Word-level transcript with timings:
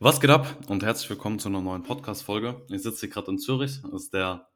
Was 0.00 0.20
geht 0.20 0.30
ab 0.30 0.58
und 0.66 0.82
herzlich 0.82 1.08
willkommen 1.08 1.38
zu 1.38 1.48
einer 1.48 1.60
neuen 1.60 1.84
Podcast-Folge. 1.84 2.66
Ich 2.68 2.82
sitze 2.82 3.00
hier 3.00 3.10
gerade 3.10 3.30
in 3.30 3.38
Zürich, 3.38 3.80
es 3.84 3.92
ist 3.92 4.12
der 4.12 4.48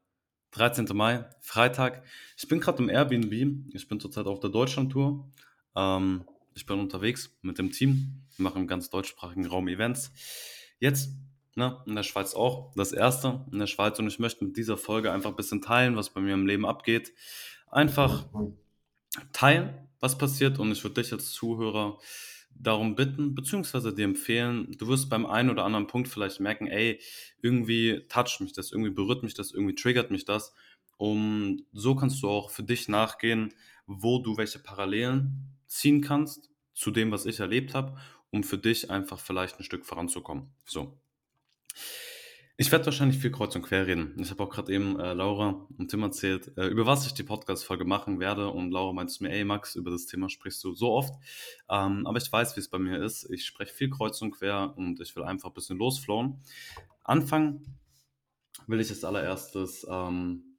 13. 0.51 0.89
Mai, 0.95 1.27
Freitag. 1.41 2.03
Ich 2.37 2.49
bin 2.49 2.59
gerade 2.59 2.83
im 2.83 2.89
Airbnb, 2.89 3.33
ich 3.73 3.87
bin 3.87 4.01
zurzeit 4.01 4.27
auf 4.27 4.41
der 4.41 4.51
Deutschland-Tour. 4.51 5.31
Ähm, 5.77 6.25
ich 6.55 6.67
bin 6.67 6.81
unterwegs 6.81 7.39
mit 7.43 7.57
dem 7.57 7.71
Team, 7.71 8.25
wir 8.35 8.43
machen 8.43 8.63
im 8.63 8.67
ganz 8.67 8.91
deutschsprachigen 8.91 9.47
Raum 9.47 9.69
Events. 9.69 10.11
Jetzt 10.81 11.11
ne, 11.55 11.81
in 11.87 11.95
der 11.95 12.03
Schweiz 12.03 12.35
auch, 12.35 12.73
das 12.75 12.91
erste 12.91 13.47
in 13.53 13.61
der 13.61 13.69
Schweiz 13.69 13.97
und 14.01 14.09
ich 14.09 14.19
möchte 14.19 14.45
mit 14.45 14.57
dieser 14.57 14.77
Folge 14.77 15.13
einfach 15.13 15.31
ein 15.31 15.37
bisschen 15.37 15.63
teilen, 15.63 15.95
was 15.95 16.11
bei 16.11 16.21
mir 16.21 16.35
im 16.35 16.47
Leben 16.47 16.67
abgeht. 16.67 17.13
Einfach 17.71 18.27
teilen, 19.33 19.89
was 20.01 20.19
passiert 20.19 20.59
und 20.59 20.73
ich 20.73 20.83
würde 20.83 21.01
dich 21.01 21.13
als 21.13 21.31
Zuhörer 21.31 21.99
darum 22.61 22.95
bitten, 22.95 23.35
beziehungsweise 23.35 23.95
dir 23.95 24.05
empfehlen, 24.05 24.75
du 24.79 24.89
wirst 24.89 25.09
beim 25.09 25.27
einen 25.27 25.51
oder 25.51 25.65
anderen 25.65 25.87
Punkt 25.87 26.09
vielleicht 26.09 26.41
merken, 26.41 26.67
ey, 26.67 27.01
irgendwie 27.41 28.05
toucht 28.09 28.41
mich 28.41 28.53
das, 28.53 28.73
irgendwie 28.73 28.91
berührt 28.91 29.23
mich 29.23 29.35
das, 29.35 29.53
irgendwie 29.53 29.75
triggert 29.75 30.11
mich 30.11 30.25
das. 30.25 30.55
Und 30.97 31.65
so 31.73 31.95
kannst 31.95 32.23
du 32.23 32.29
auch 32.29 32.51
für 32.51 32.65
dich 32.65 32.89
nachgehen, 32.89 33.55
wo 33.87 34.19
du 34.19 34.37
welche 34.37 34.59
Parallelen 34.59 35.57
ziehen 35.67 36.01
kannst 36.01 36.51
zu 36.75 36.91
dem, 36.91 37.13
was 37.13 37.27
ich 37.27 37.41
erlebt 37.41 37.75
habe, 37.75 37.97
um 38.31 38.43
für 38.43 38.59
dich 38.59 38.91
einfach 38.91 39.19
vielleicht 39.19 39.59
ein 39.59 39.65
Stück 39.65 39.87
voranzukommen. 39.87 40.51
So. 40.65 40.99
Ich 42.61 42.73
werde 42.73 42.87
wahrscheinlich 42.87 43.19
viel 43.19 43.31
kreuz 43.31 43.55
und 43.55 43.63
quer 43.63 43.87
reden. 43.87 44.17
Ich 44.19 44.33
habe 44.33 44.43
auch 44.43 44.51
gerade 44.51 44.73
eben 44.73 44.99
äh, 44.99 45.13
Laura 45.13 45.65
und 45.79 45.93
Tim 45.93 46.03
erzählt, 46.03 46.51
äh, 46.59 46.67
über 46.67 46.87
was 46.87 47.07
ich 47.07 47.15
die 47.15 47.23
Podcast-Folge 47.23 47.85
machen 47.85 48.19
werde. 48.19 48.49
Und 48.49 48.73
Laura 48.73 48.93
meinte 48.93 49.13
zu 49.13 49.23
mir, 49.23 49.31
ey 49.31 49.45
Max, 49.45 49.77
über 49.77 49.93
das 49.93 50.07
Thema 50.07 50.29
sprichst 50.29 50.65
du 50.65 50.75
so 50.75 50.91
oft. 50.91 51.15
Ähm, 51.71 52.05
aber 52.05 52.19
ich 52.19 52.33
weiß, 52.33 52.57
wie 52.57 52.61
es 52.61 52.69
bei 52.69 52.81
mir 52.81 53.01
ist. 53.01 53.31
Ich 53.31 53.47
spreche 53.47 53.73
viel 53.73 53.91
kreuz 53.91 54.21
und 54.23 54.33
quer 54.33 54.75
und 54.77 54.99
ich 55.01 55.15
will 55.15 55.23
einfach 55.23 55.51
ein 55.51 55.55
bisschen 55.55 55.79
losflowen. 55.79 56.43
Anfangen 57.05 57.79
will 58.67 58.81
ich 58.81 58.91
als 58.91 59.05
allererstes 59.05 59.87
ähm, 59.89 60.57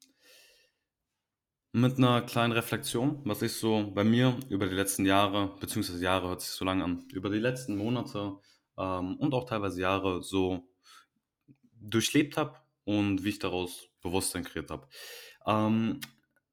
mit 1.73 1.97
einer 1.97 2.21
kleinen 2.21 2.53
Reflexion, 2.53 3.19
was 3.25 3.41
ich 3.41 3.51
so 3.51 3.91
bei 3.93 4.05
mir 4.05 4.37
über 4.47 4.67
die 4.67 4.75
letzten 4.75 5.05
Jahre, 5.05 5.53
beziehungsweise 5.59 6.01
Jahre 6.01 6.29
hört 6.29 6.39
sich 6.39 6.51
so 6.51 6.63
lange 6.63 6.81
an, 6.85 7.03
über 7.11 7.29
die 7.29 7.39
letzten 7.39 7.75
Monate 7.75 8.37
ähm, 8.77 9.17
und 9.17 9.33
auch 9.33 9.43
teilweise 9.43 9.81
Jahre 9.81 10.23
so 10.23 10.68
durchlebt 11.79 12.37
habe 12.37 12.59
und 12.83 13.23
wie 13.23 13.29
ich 13.29 13.39
daraus 13.39 13.89
Bewusstsein 14.01 14.43
kreiert 14.43 14.71
habe. 14.71 14.87
Ähm, 15.45 15.99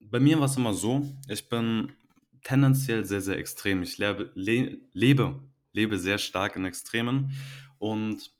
bei 0.01 0.21
mir 0.21 0.39
war 0.39 0.47
es 0.47 0.57
immer 0.57 0.75
so, 0.75 1.07
ich 1.29 1.49
bin 1.49 1.93
tendenziell 2.43 3.05
sehr, 3.05 3.21
sehr 3.21 3.39
extrem. 3.39 3.83
Ich 3.83 3.99
lebe, 3.99 4.31
le 4.35 4.79
lebe, 4.93 5.43
lebe 5.73 5.99
sehr 5.99 6.19
stark 6.19 6.57
in 6.57 6.65
Extremen 6.65 7.33
und 7.79 8.31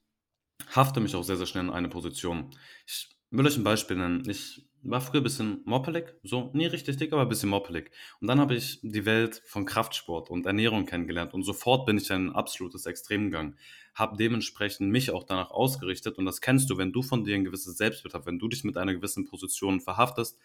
hafte 0.75 1.01
mich 1.01 1.15
auch 1.15 1.25
sehr, 1.25 1.37
sehr 1.37 1.47
schnell 1.47 1.65
in 1.65 1.71
eine 1.71 1.89
Position. 1.89 2.51
Ich 2.87 3.09
will 3.31 3.47
euch 3.47 3.57
ein 3.57 3.65
Beispiel 3.65 3.97
nennen. 3.97 4.29
Ich 4.29 4.66
war 4.91 5.01
früher 5.01 5.21
ein 5.21 5.25
bisschen 5.25 5.63
moppelig, 5.65 6.15
so 6.23 6.51
nie 6.53 6.67
richtig 6.67 6.97
dick, 6.97 7.13
aber 7.13 7.23
ein 7.23 7.29
bisschen 7.29 7.49
moppelig. 7.49 7.91
Und 8.21 8.29
dann 8.29 8.41
habe 8.41 8.55
ich 8.55 8.81
die 8.83 9.05
Welt 9.05 9.43
von 9.47 9.65
Kraftsport 9.65 10.31
und 10.31 10.47
Ernährung 10.47 10.87
kennengelernt 10.87 11.35
und 11.35 11.43
sofort 11.43 11.87
bin 11.87 11.99
ich 11.99 12.11
in 12.11 12.29
ein 12.29 12.35
absolutes 12.35 12.87
Extrem 12.87 13.31
gegangen. 13.31 13.57
Habe 13.95 14.17
dementsprechend 14.17 14.91
mich 14.91 15.11
auch 15.11 15.25
danach 15.25 15.51
ausgerichtet 15.51 16.19
und 16.19 16.25
das 16.25 16.41
kennst 16.41 16.71
du, 16.71 16.79
wenn 16.79 16.93
du 16.93 17.03
von 17.03 17.25
dir 17.25 17.35
ein 17.35 17.45
gewisses 17.45 17.77
Selbstbild 17.77 18.15
hast, 18.15 18.27
wenn 18.27 18.39
du 18.39 18.49
dich 18.49 18.65
mit 18.65 18.77
einer 18.77 18.95
gewissen 18.95 19.27
Position 19.27 19.81
verhaftest, 19.81 20.39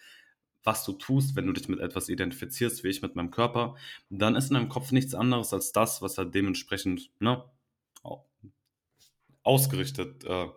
was 0.64 0.84
du 0.84 0.92
tust, 0.92 1.34
wenn 1.34 1.46
du 1.46 1.52
dich 1.52 1.68
mit 1.68 1.80
etwas 1.80 2.08
identifizierst, 2.08 2.84
wie 2.84 2.88
ich 2.88 3.02
mit 3.02 3.16
meinem 3.16 3.30
Körper, 3.30 3.74
dann 4.10 4.36
ist 4.36 4.50
in 4.50 4.54
deinem 4.54 4.68
Kopf 4.68 4.92
nichts 4.92 5.14
anderes 5.14 5.52
als 5.52 5.72
das, 5.72 6.02
was 6.02 6.18
halt 6.18 6.34
dementsprechend 6.34 7.10
ne, 7.18 7.44
ausgerichtet, 9.42 10.24
äh, 10.24 10.48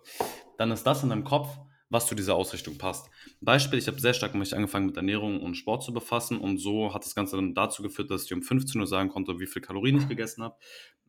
dann 0.58 0.72
ist 0.72 0.84
das 0.84 1.04
in 1.04 1.10
deinem 1.10 1.24
Kopf 1.24 1.58
was 1.90 2.08
zu 2.08 2.16
dieser 2.16 2.36
Ausrichtung 2.36 2.78
passt. 2.78 3.10
Beispiel, 3.42 3.78
ich 3.80 3.88
habe 3.88 4.00
sehr 4.00 4.14
stark 4.14 4.34
mich 4.36 4.56
angefangen 4.56 4.88
mit 4.88 4.98
Ernährung 4.98 5.42
und 5.42 5.56
Sport 5.56 5.84
zu 5.84 5.94
befassen 5.94 6.38
und 6.38 6.58
so 6.58 6.94
hat 6.94 7.06
das 7.06 7.16
Ganze 7.16 7.36
dann 7.36 7.54
dazu 7.54 7.84
geführt, 7.84 8.10
dass 8.10 8.26
ich 8.26 8.34
um 8.34 8.42
15 8.42 8.82
Uhr 8.82 8.88
sagen 8.88 9.10
konnte, 9.10 9.40
wie 9.40 9.46
viel 9.46 9.62
Kalorien 9.62 9.98
ich 9.98 10.08
gegessen 10.08 10.44
habe. 10.44 10.56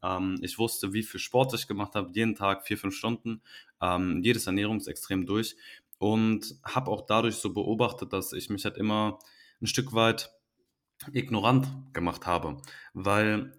Ähm, 0.02 0.38
ich 0.42 0.58
wusste, 0.58 0.92
wie 0.92 1.02
viel 1.02 1.20
Sport 1.20 1.54
ich 1.54 1.66
gemacht 1.66 1.94
habe, 1.94 2.10
jeden 2.12 2.34
Tag 2.34 2.66
vier, 2.66 2.76
fünf 2.76 2.94
Stunden, 2.94 3.42
ähm, 3.80 4.20
jedes 4.22 4.46
Ernährungsextrem 4.46 5.24
durch 5.24 5.56
und 5.98 6.56
habe 6.62 6.90
auch 6.90 7.06
dadurch 7.06 7.36
so 7.36 7.52
beobachtet, 7.52 8.12
dass 8.12 8.32
ich 8.32 8.50
mich 8.50 8.64
halt 8.64 8.76
immer 8.76 9.18
ein 9.62 9.66
Stück 9.66 9.94
weit 9.94 10.30
ignorant 11.12 11.68
gemacht 11.92 12.26
habe, 12.26 12.60
weil 12.92 13.52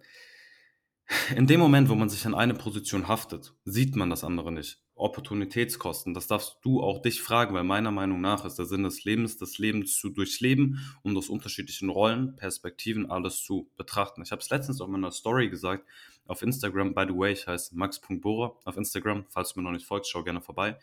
in 1.34 1.46
dem 1.46 1.60
Moment, 1.60 1.88
wo 1.88 1.94
man 1.94 2.08
sich 2.08 2.26
an 2.26 2.34
eine 2.34 2.54
Position 2.54 3.08
haftet, 3.08 3.54
sieht 3.64 3.96
man 3.96 4.10
das 4.10 4.24
andere 4.24 4.52
nicht. 4.52 4.82
Opportunitätskosten, 4.98 6.14
das 6.14 6.26
darfst 6.26 6.58
du 6.62 6.82
auch 6.82 7.00
dich 7.00 7.22
fragen, 7.22 7.54
weil 7.54 7.64
meiner 7.64 7.90
Meinung 7.90 8.20
nach 8.20 8.44
ist 8.44 8.58
der 8.58 8.66
Sinn 8.66 8.82
des 8.82 9.04
Lebens, 9.04 9.36
das 9.36 9.58
Leben 9.58 9.86
zu 9.86 10.10
durchleben 10.10 10.80
und 11.02 11.16
aus 11.16 11.28
unterschiedlichen 11.28 11.88
Rollen, 11.88 12.36
Perspektiven 12.36 13.10
alles 13.10 13.42
zu 13.42 13.70
betrachten. 13.76 14.22
Ich 14.22 14.32
habe 14.32 14.42
es 14.42 14.50
letztens 14.50 14.80
auch 14.80 14.88
in 14.88 14.96
einer 14.96 15.12
Story 15.12 15.48
gesagt 15.48 15.86
auf 16.26 16.42
Instagram, 16.42 16.94
by 16.94 17.06
the 17.08 17.16
way, 17.16 17.32
ich 17.32 17.46
heiße 17.46 17.76
max.bohrer 17.76 18.56
auf 18.64 18.76
Instagram, 18.76 19.24
falls 19.28 19.54
du 19.54 19.60
mir 19.60 19.64
noch 19.64 19.72
nicht 19.72 19.86
folgst, 19.86 20.10
schau 20.10 20.22
gerne 20.22 20.40
vorbei, 20.40 20.78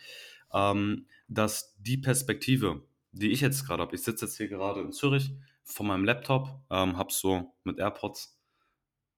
ähm, 0.54 1.06
dass 1.28 1.76
die 1.80 1.98
Perspektive, 1.98 2.84
die 3.12 3.32
ich 3.32 3.42
jetzt 3.42 3.66
gerade 3.66 3.84
habe, 3.84 3.96
ich 3.96 4.04
sitze 4.04 4.26
jetzt 4.26 4.38
hier 4.38 4.48
gerade 4.48 4.82
in 4.82 4.92
Zürich 4.92 5.32
vor 5.64 5.86
meinem 5.86 6.04
Laptop, 6.04 6.62
ähm, 6.70 6.98
habe 6.98 7.12
so 7.12 7.54
mit 7.64 7.80
AirPods 7.80 8.38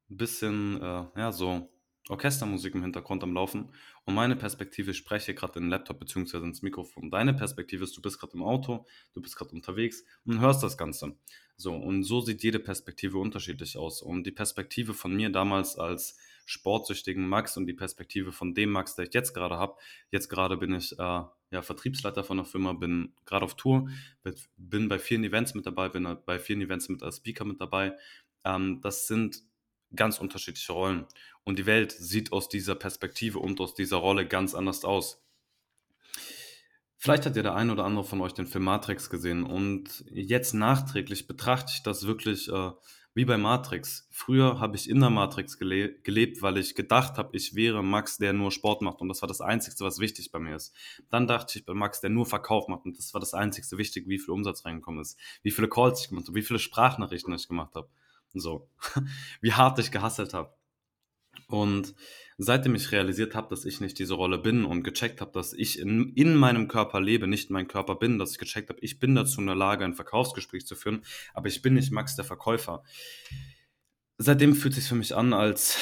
ein 0.10 0.18
bisschen, 0.18 0.82
äh, 0.82 1.06
ja, 1.16 1.32
so 1.32 1.70
Orchestermusik 2.10 2.74
im 2.76 2.84
Hintergrund 2.84 3.24
am 3.24 3.34
Laufen 3.34 3.70
und 4.06 4.16
meine 4.16 4.36
Perspektive, 4.36 4.92
ich 4.92 4.98
spreche 4.98 5.34
gerade 5.34 5.60
in 5.60 5.66
den 5.66 5.72
Laptop 5.72 6.00
bzw. 6.00 6.38
ins 6.38 6.62
Mikrofon. 6.62 7.12
Deine 7.12 7.34
Perspektive 7.34 7.84
ist, 7.84 7.98
du 7.98 8.02
bist 8.02 8.20
gerade 8.20 8.34
im 8.34 8.44
Auto, 8.44 8.86
du 9.14 9.22
bist 9.22 9.36
gerade 9.36 9.52
unterwegs 9.52 10.04
und 10.26 10.40
hörst 10.40 10.64
das 10.64 10.78
Ganze. 10.78 11.18
So, 11.58 11.76
und 11.76 12.04
so 12.04 12.22
sieht 12.22 12.44
jede 12.44 12.60
Perspektive 12.60 13.18
unterschiedlich 13.18 13.78
aus. 13.78 14.02
Und 14.02 14.26
die 14.26 14.32
Perspektive 14.32 14.94
von 14.94 15.16
mir 15.16 15.32
damals 15.32 15.78
als 15.78 16.18
sportsüchtigen 16.46 17.28
Max 17.28 17.58
und 17.58 17.66
die 17.66 17.74
Perspektive 17.74 18.32
von 18.32 18.54
dem 18.54 18.72
Max, 18.72 18.96
der 18.96 19.06
ich 19.06 19.14
jetzt 19.14 19.34
gerade 19.34 19.58
habe, 19.58 19.76
jetzt 20.12 20.30
gerade 20.30 20.56
bin 20.58 20.74
ich 20.76 20.94
äh, 20.94 21.22
ja, 21.52 21.62
Vertriebsleiter 21.62 22.24
von 22.24 22.38
der 22.38 22.46
Firma, 22.46 22.74
bin 22.74 23.14
gerade 23.26 23.44
auf 23.44 23.56
Tour, 23.56 23.90
bin 24.56 24.88
bei 24.88 25.00
vielen 25.00 25.24
Events 25.24 25.56
mit 25.56 25.66
dabei, 25.66 25.90
bin 25.90 26.18
bei 26.26 26.40
vielen 26.40 26.62
Events 26.62 26.90
mit 26.90 27.04
als 27.04 27.18
Speaker 27.18 27.44
mit 27.44 27.60
dabei. 27.60 27.98
Ähm, 28.46 28.80
das 28.82 29.08
sind 29.08 29.42
ganz 29.96 30.20
unterschiedliche 30.20 30.74
Rollen. 30.74 31.06
Und 31.44 31.60
die 31.60 31.66
Welt 31.66 31.92
sieht 31.92 32.32
aus 32.32 32.50
dieser 32.50 32.76
Perspektive 32.76 33.40
und 33.40 33.60
aus 33.60 33.74
dieser 33.74 33.98
Rolle 33.98 34.28
ganz 34.28 34.54
anders 34.54 34.84
aus. 34.84 35.24
Vielleicht 37.00 37.26
hat 37.26 37.36
ja 37.36 37.44
der 37.44 37.56
ein 37.56 37.70
oder 37.70 37.86
andere 37.86 38.04
von 38.04 38.22
euch 38.22 38.34
den 38.34 38.48
Film 38.48 38.64
Matrix 38.64 39.10
gesehen 39.10 39.44
und 39.44 40.04
jetzt 40.10 40.54
nachträglich 40.54 41.28
betrachte 41.28 41.72
ich 41.76 41.84
das 41.84 42.08
wirklich 42.08 42.50
äh, 42.50 42.72
wie 43.14 43.26
bei 43.26 43.38
Matrix. 43.38 44.08
Früher 44.12 44.60
habe 44.60 44.76
ich 44.76 44.90
in 44.90 45.00
der 45.00 45.12
Matrix 45.12 45.60
gele 45.60 46.00
gelebt, 46.02 46.42
weil 46.42 46.58
ich 46.58 46.74
gedacht 46.74 47.18
habe, 47.18 47.36
ich 47.38 47.56
wäre 47.56 47.84
Max, 47.84 48.18
der 48.18 48.34
nur 48.34 48.52
Sport 48.52 48.82
macht 48.82 49.02
und 49.02 49.10
das 49.10 49.22
war 49.22 49.28
das 49.28 49.42
Einzige, 49.42 49.76
was 49.80 50.00
wichtig 50.00 50.32
bei 50.32 50.40
mir 50.40 50.56
ist. 50.56 50.76
Dann 51.10 51.28
dachte 51.28 51.58
ich 51.60 51.66
bei 51.66 51.76
Max, 51.76 52.02
der 52.02 52.10
nur 52.10 52.26
Verkauf 52.26 52.68
macht 52.68 52.86
und 52.86 52.98
das 52.98 53.14
war 53.14 53.20
das 53.20 53.36
Einzige 53.36 53.78
wichtig, 53.78 54.08
wie 54.08 54.20
viel 54.20 54.32
Umsatz 54.32 54.66
reingekommen 54.66 55.02
ist, 55.02 55.20
wie 55.44 55.52
viele 55.52 55.70
Calls 55.70 56.02
ich 56.02 56.10
gemacht 56.10 56.28
habe, 56.28 56.36
wie 56.36 56.44
viele 56.44 56.60
Sprachnachrichten 56.60 57.34
ich 57.34 57.48
gemacht 57.48 57.76
habe. 57.76 57.90
So, 58.34 58.70
wie 59.42 59.54
hart 59.54 59.80
ich 59.80 59.92
gehasselt 59.92 60.34
habe. 60.34 60.54
Und 61.48 61.96
seitdem 62.38 62.76
ich 62.76 62.92
realisiert 62.92 63.36
habe, 63.36 63.50
dass 63.50 63.66
ich 63.66 63.80
nicht 63.80 64.00
diese 64.00 64.14
Rolle 64.14 64.38
bin 64.38 64.66
und 64.66 64.84
gecheckt 64.84 65.22
habe, 65.22 65.32
dass 65.32 65.54
ich 65.54 65.80
in, 65.80 66.14
in 66.14 66.36
meinem 66.36 66.68
Körper 66.68 67.00
lebe, 67.00 67.28
nicht 67.28 67.50
mein 67.50 67.68
Körper 67.68 67.96
bin, 67.96 68.20
dass 68.20 68.32
ich 68.32 68.38
gecheckt 68.38 68.70
habe, 68.70 68.80
ich 68.82 69.00
bin 69.00 69.16
dazu 69.16 69.40
in 69.40 69.48
der 69.48 69.56
Lage, 69.56 69.86
ein 69.86 69.94
Verkaufsgespräch 69.94 70.66
zu 70.66 70.76
führen, 70.76 71.04
aber 71.34 71.48
ich 71.48 71.62
bin 71.62 71.74
nicht 71.74 71.92
Max 71.92 72.16
der 72.16 72.26
Verkäufer. 72.26 72.84
Seitdem 74.18 74.56
fühlt 74.56 74.74
es 74.74 74.82
sich 74.82 74.90
für 74.90 74.96
mich 74.96 75.16
an, 75.16 75.34
als 75.34 75.80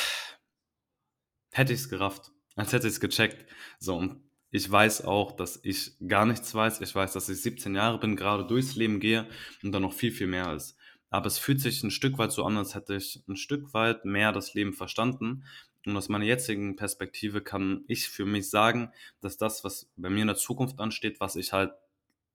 hätte 1.52 1.74
ich 1.74 1.80
es 1.80 1.90
gerafft, 1.90 2.32
als 2.56 2.74
hätte 2.74 2.88
ich 2.88 2.94
es 2.94 3.00
gecheckt. 3.00 3.46
So, 3.80 3.96
und 3.96 4.22
ich 4.52 4.70
weiß 4.70 5.04
auch, 5.04 5.36
dass 5.36 5.60
ich 5.64 5.94
gar 6.08 6.26
nichts 6.26 6.54
weiß. 6.54 6.80
Ich 6.82 6.94
weiß, 6.94 7.14
dass 7.14 7.28
ich 7.28 7.42
17 7.42 7.76
Jahre 7.76 8.00
bin, 8.00 8.16
gerade 8.16 8.46
durchs 8.46 8.76
Leben 8.76 9.00
gehe 9.00 9.28
und 9.64 9.72
dann 9.72 9.82
noch 9.82 9.94
viel, 9.94 10.12
viel 10.12 10.28
mehr 10.28 10.54
ist 10.54 10.78
aber 11.16 11.28
es 11.28 11.38
fühlt 11.38 11.62
sich 11.62 11.82
ein 11.82 11.92
Stück 11.92 12.18
weit 12.18 12.34
so 12.34 12.44
an, 12.44 12.58
als 12.58 12.76
hätte 12.76 12.94
ich 12.94 13.24
ein 13.30 13.38
Stück 13.38 13.74
weit 13.74 14.04
mehr 14.04 14.34
das 14.34 14.54
Leben 14.54 14.74
verstanden. 14.74 15.46
Und 15.86 15.96
aus 15.96 16.10
meiner 16.10 16.26
jetzigen 16.26 16.76
Perspektive 16.76 17.40
kann 17.40 17.86
ich 17.88 18.10
für 18.10 18.26
mich 18.26 18.50
sagen, 18.50 18.92
dass 19.22 19.38
das, 19.38 19.64
was 19.64 19.90
bei 19.96 20.10
mir 20.10 20.22
in 20.22 20.28
der 20.28 20.36
Zukunft 20.36 20.78
ansteht, 20.82 21.22
was 21.22 21.38
ich 21.38 21.54
halt 21.54 21.72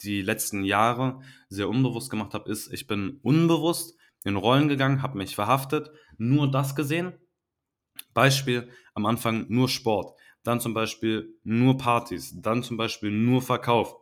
die 0.01 0.23
letzten 0.23 0.65
Jahre 0.65 1.21
sehr 1.51 1.69
unbewusst 1.69 2.09
gemacht 2.09 2.33
habe, 2.33 2.51
ist, 2.51 2.73
ich 2.73 2.87
bin 2.87 3.21
unbewusst 3.23 3.99
in 4.25 4.37
Rollen 4.37 4.69
gegangen, 4.69 5.03
habe 5.03 5.19
mich 5.19 5.35
verhaftet, 5.35 5.91
nur 6.17 6.51
das 6.51 6.75
gesehen. 6.75 7.13
Beispiel 8.15 8.71
am 8.95 9.05
Anfang 9.05 9.45
nur 9.51 9.69
Sport, 9.69 10.19
dann 10.43 10.59
zum 10.59 10.73
Beispiel 10.73 11.35
nur 11.43 11.77
Partys, 11.77 12.33
dann 12.35 12.63
zum 12.63 12.79
Beispiel 12.79 13.11
nur 13.11 13.43
Verkauf. 13.43 13.95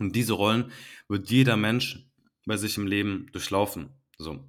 Und 0.00 0.16
diese 0.16 0.32
Rollen 0.32 0.72
wird 1.06 1.30
jeder 1.30 1.56
Mensch 1.56 2.04
bei 2.46 2.56
sich 2.56 2.76
im 2.76 2.86
Leben 2.86 3.28
durchlaufen. 3.32 3.90
So. 4.18 4.44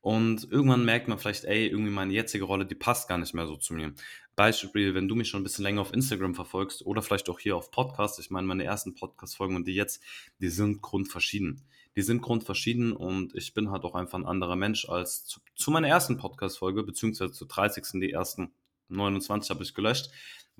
Und 0.00 0.50
irgendwann 0.50 0.84
merkt 0.84 1.08
man 1.08 1.18
vielleicht, 1.18 1.44
ey, 1.44 1.66
irgendwie 1.66 1.90
meine 1.90 2.12
jetzige 2.12 2.44
Rolle, 2.44 2.64
die 2.64 2.74
passt 2.74 3.08
gar 3.08 3.18
nicht 3.18 3.34
mehr 3.34 3.46
so 3.46 3.56
zu 3.56 3.74
mir. 3.74 3.92
Beispiel, 4.34 4.94
wenn 4.94 5.08
du 5.08 5.14
mich 5.14 5.28
schon 5.28 5.40
ein 5.40 5.44
bisschen 5.44 5.64
länger 5.64 5.82
auf 5.82 5.92
Instagram 5.92 6.34
verfolgst 6.34 6.86
oder 6.86 7.02
vielleicht 7.02 7.28
auch 7.28 7.38
hier 7.38 7.56
auf 7.56 7.70
Podcast, 7.70 8.18
ich 8.18 8.30
meine, 8.30 8.46
meine 8.46 8.64
ersten 8.64 8.94
Podcast-Folgen 8.94 9.56
und 9.56 9.66
die 9.66 9.74
jetzt, 9.74 10.02
die 10.40 10.48
sind 10.48 10.80
grundverschieden. 10.80 11.66
Die 11.96 12.02
sind 12.02 12.22
grundverschieden 12.22 12.92
und 12.92 13.34
ich 13.34 13.52
bin 13.52 13.70
halt 13.70 13.84
auch 13.84 13.94
einfach 13.94 14.18
ein 14.18 14.24
anderer 14.24 14.56
Mensch 14.56 14.88
als 14.88 15.26
zu, 15.26 15.40
zu 15.56 15.70
meiner 15.70 15.88
ersten 15.88 16.16
Podcast-Folge, 16.16 16.84
beziehungsweise 16.84 17.32
zur 17.32 17.48
30. 17.48 18.00
Die 18.00 18.12
ersten 18.12 18.52
29 18.88 19.50
habe 19.50 19.62
ich 19.62 19.74
gelöscht, 19.74 20.10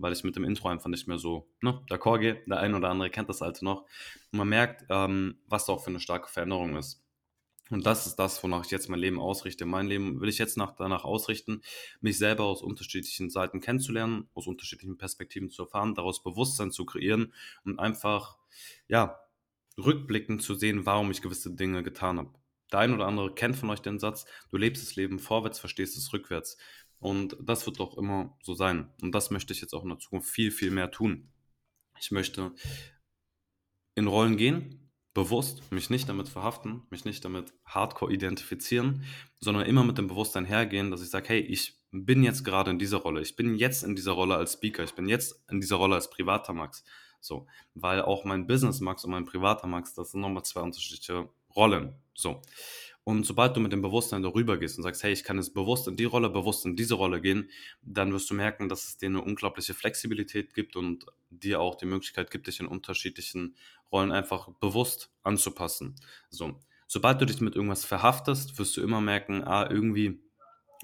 weil 0.01 0.13
ich 0.13 0.25
mit 0.25 0.37
dem 0.37 0.45
Intro 0.45 0.69
einfach 0.69 0.89
nicht 0.89 1.07
mehr 1.07 1.19
so 1.19 1.49
ne, 1.61 1.83
d'accord 1.89 2.21
gehe. 2.21 2.43
Der 2.47 2.61
eine 2.61 2.77
oder 2.77 2.91
andere 2.91 3.11
kennt 3.11 3.29
das 3.29 3.43
alte 3.43 3.65
noch. 3.65 3.83
Und 4.33 4.39
man 4.39 4.49
merkt, 4.49 4.85
ähm, 4.89 5.39
was 5.47 5.67
da 5.67 5.75
auch 5.75 5.83
für 5.83 5.91
eine 5.91 6.01
starke 6.01 6.29
Veränderung 6.29 6.77
ist. 6.77 7.03
Und 7.71 7.87
das 7.87 8.07
ist 8.07 8.17
das, 8.17 8.43
wonach 8.43 8.65
ich 8.65 8.73
jetzt 8.73 8.89
mein 8.89 8.99
Leben 8.99 9.21
ausrichte. 9.21 9.65
Mein 9.65 9.87
Leben 9.87 10.21
will 10.21 10.29
ich 10.29 10.39
jetzt 10.39 10.57
nach, 10.57 10.75
danach 10.77 11.05
ausrichten, 11.05 11.63
mich 12.01 12.19
selber 12.19 12.45
aus 12.45 12.63
unterschiedlichen 12.63 13.31
Seiten 13.31 13.61
kennenzulernen, 13.61 14.29
aus 14.35 14.49
unterschiedlichen 14.49 14.99
Perspektiven 14.99 15.51
zu 15.51 15.63
erfahren, 15.63 15.95
daraus 15.95 16.23
Bewusstsein 16.23 16.73
zu 16.73 16.85
kreieren 16.85 17.33
und 17.65 17.79
einfach, 17.79 18.39
ja, 18.89 19.21
rückblickend 19.79 20.43
zu 20.43 20.55
sehen, 20.55 20.85
warum 20.85 21.13
ich 21.13 21.23
gewisse 21.23 21.55
Dinge 21.55 21.85
getan 21.85 22.19
habe. 22.19 22.35
Der 22.73 22.81
ein 22.81 22.93
oder 22.93 23.07
andere 23.07 23.35
kennt 23.35 23.57
von 23.57 23.71
euch 23.71 23.81
den 23.81 23.99
Satz, 23.99 24.27
du 24.51 24.57
lebst 24.57 24.83
das 24.83 24.97
Leben 24.97 25.19
vorwärts, 25.19 25.59
verstehst 25.59 25.97
es 25.97 26.13
rückwärts. 26.13 26.57
Und 27.01 27.37
das 27.41 27.67
wird 27.67 27.81
doch 27.81 27.97
immer 27.97 28.37
so 28.43 28.55
sein. 28.55 28.93
Und 29.03 29.13
das 29.13 29.31
möchte 29.31 29.53
ich 29.53 29.61
jetzt 29.61 29.75
auch 29.75 29.83
in 29.83 29.89
der 29.89 29.99
Zukunft 29.99 30.31
viel, 30.31 30.51
viel 30.51 30.71
mehr 30.71 30.91
tun. 30.91 31.33
Ich 31.99 32.11
möchte 32.11 32.55
in 33.95 34.07
Rollen 34.07 34.37
gehen, 34.37 34.91
bewusst, 35.15 35.73
mich 35.73 35.91
nicht 35.91 36.09
damit 36.09 36.29
verhaften, 36.29 36.83
mich 36.91 37.05
nicht 37.05 37.25
damit 37.25 37.53
hardcore 37.65 38.13
identifizieren, 38.13 39.05
sondern 39.41 39.67
immer 39.67 39.83
mit 39.83 39.99
dem 39.99 40.07
Bewusstsein 40.07 40.45
hergehen, 40.45 40.91
dass 40.91 41.03
ich 41.03 41.11
sage, 41.11 41.29
hey, 41.31 41.41
ich 41.41 41.81
bin 41.91 42.23
jetzt 42.23 42.45
gerade 42.45 42.71
in 42.71 42.79
dieser 42.79 42.99
Rolle, 42.99 43.21
ich 43.21 43.35
bin 43.35 43.57
jetzt 43.57 43.83
in 43.83 43.97
dieser 43.97 44.13
Rolle 44.13 44.37
als 44.37 44.53
Speaker, 44.53 44.85
ich 44.85 44.95
bin 44.95 45.09
jetzt 45.09 45.43
in 45.51 45.61
dieser 45.61 45.77
Rolle 45.77 45.97
als 45.97 46.11
privater 46.11 46.53
Max. 46.53 46.85
So, 47.21 47.47
weil 47.75 48.01
auch 48.01 48.25
mein 48.25 48.47
Business 48.47 48.81
Max 48.81 49.05
und 49.05 49.11
mein 49.11 49.27
privater 49.27 49.67
Max, 49.67 49.95
das 49.95 50.13
sind 50.13 50.21
nochmal 50.21 50.45
zwei 50.45 50.61
unterschiedliche 50.61 51.29
Rollen. 51.55 51.95
So. 52.15 52.41
Und 53.05 53.25
sobald 53.25 53.57
du 53.57 53.61
mit 53.61 53.73
dem 53.73 53.81
Bewusstsein 53.81 54.23
darüber 54.23 54.59
gehst 54.59 54.77
und 54.77 54.85
sagst, 54.85 55.03
hey, 55.03 55.13
ich 55.13 55.25
kann 55.25 55.39
jetzt 55.39 55.55
bewusst 55.55 55.89
in 55.89 55.97
die 55.97 56.05
Rolle, 56.05 56.29
bewusst 56.29 56.67
in 56.67 56.77
diese 56.77 56.95
Rolle 56.95 57.21
gehen, 57.21 57.51
dann 57.83 58.13
wirst 58.13 58.29
du 58.31 58.35
merken, 58.35 58.69
dass 58.69 58.87
es 58.87 58.99
dir 58.99 59.07
eine 59.07 59.23
unglaubliche 59.23 59.73
Flexibilität 59.75 60.55
gibt 60.55 60.77
und 60.77 61.07
dir 61.31 61.61
auch 61.61 61.77
die 61.77 61.87
Möglichkeit 61.87 62.31
gibt, 62.31 62.47
dich 62.47 62.61
in 62.61 62.67
unterschiedlichen 62.67 63.57
Rollen 63.91 64.13
einfach 64.13 64.51
bewusst 64.61 65.11
anzupassen. 65.23 65.97
So. 66.29 66.61
Sobald 66.87 67.21
du 67.21 67.27
dich 67.27 67.41
mit 67.41 67.57
irgendwas 67.57 67.85
verhaftest, 67.85 68.59
wirst 68.59 68.77
du 68.77 68.83
immer 68.83 69.01
merken, 69.01 69.45
ah, 69.45 69.69
irgendwie, 69.71 70.21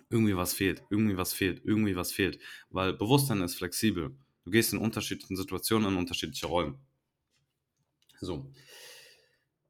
irgendwie 0.09 0.37
was 0.37 0.55
fehlt, 0.55 0.83
irgendwie 0.89 1.17
was 1.17 1.33
fehlt, 1.33 1.63
irgendwie 1.65 1.97
was 1.97 2.13
fehlt. 2.13 2.39
Weil 2.71 2.93
Bewusstsein 2.93 3.43
ist 3.43 3.57
flexibel. 3.57 4.17
Du 4.45 4.51
gehst 4.51 4.73
in 4.73 4.79
unterschiedlichen 4.79 5.37
Situationen 5.37 5.93
in 5.93 5.99
unterschiedliche 5.99 6.47
Rollen. 6.47 6.79
So. 8.21 8.51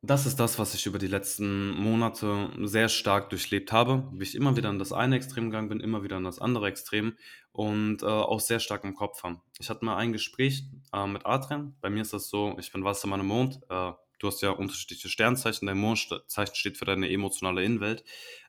Das 0.07 0.25
ist 0.25 0.39
das, 0.39 0.57
was 0.61 0.73
ich 0.75 0.87
über 0.87 1.01
die 1.01 1.09
letzten 1.09 1.71
Monate 1.71 2.49
sehr 2.63 2.89
stark 2.89 3.29
durchlebt 3.31 3.73
habe, 3.73 4.09
wie 4.13 4.23
ich 4.23 4.37
immer 4.37 4.57
wieder 4.57 4.71
in 4.71 4.79
das 4.79 4.93
eine 4.93 5.17
Extrem 5.17 5.47
gegangen 5.47 5.69
bin, 5.69 5.81
immer 5.81 6.05
wieder 6.05 6.17
in 6.17 6.23
das 6.23 6.39
andere 6.39 6.69
Extrem 6.69 7.17
und 7.51 8.05
äh, 8.05 8.07
auch 8.07 8.39
sehr 8.39 8.61
stark 8.61 8.85
im 8.85 8.95
Kopf 8.95 9.25
habe. 9.25 9.41
Ich 9.59 9.69
hatte 9.69 9.85
mal 9.85 9.97
ein 9.97 10.13
Gespräch 10.13 10.63
äh, 10.93 11.09
mit 11.09 11.27
Adrian. 11.27 11.75
Bei 11.81 11.91
mir 11.91 12.03
ist 12.03 12.13
das 12.13 12.29
so, 12.29 12.57
ich 12.61 12.71
bin 12.71 12.85
Wassermann 12.85 13.19
im 13.19 13.27
Mond. 13.27 13.57
Äh, 13.69 13.93
du 14.21 14.29
hast 14.29 14.43
ja 14.43 14.51
unterschiedliche 14.51 15.09
Sternzeichen. 15.09 15.67
Dein 15.67 15.79
Mondzeichen 15.79 16.55
steht 16.55 16.77
für 16.77 16.85
deine 16.85 17.11
emotionale 17.11 17.65
Innenwelt. 17.65 18.05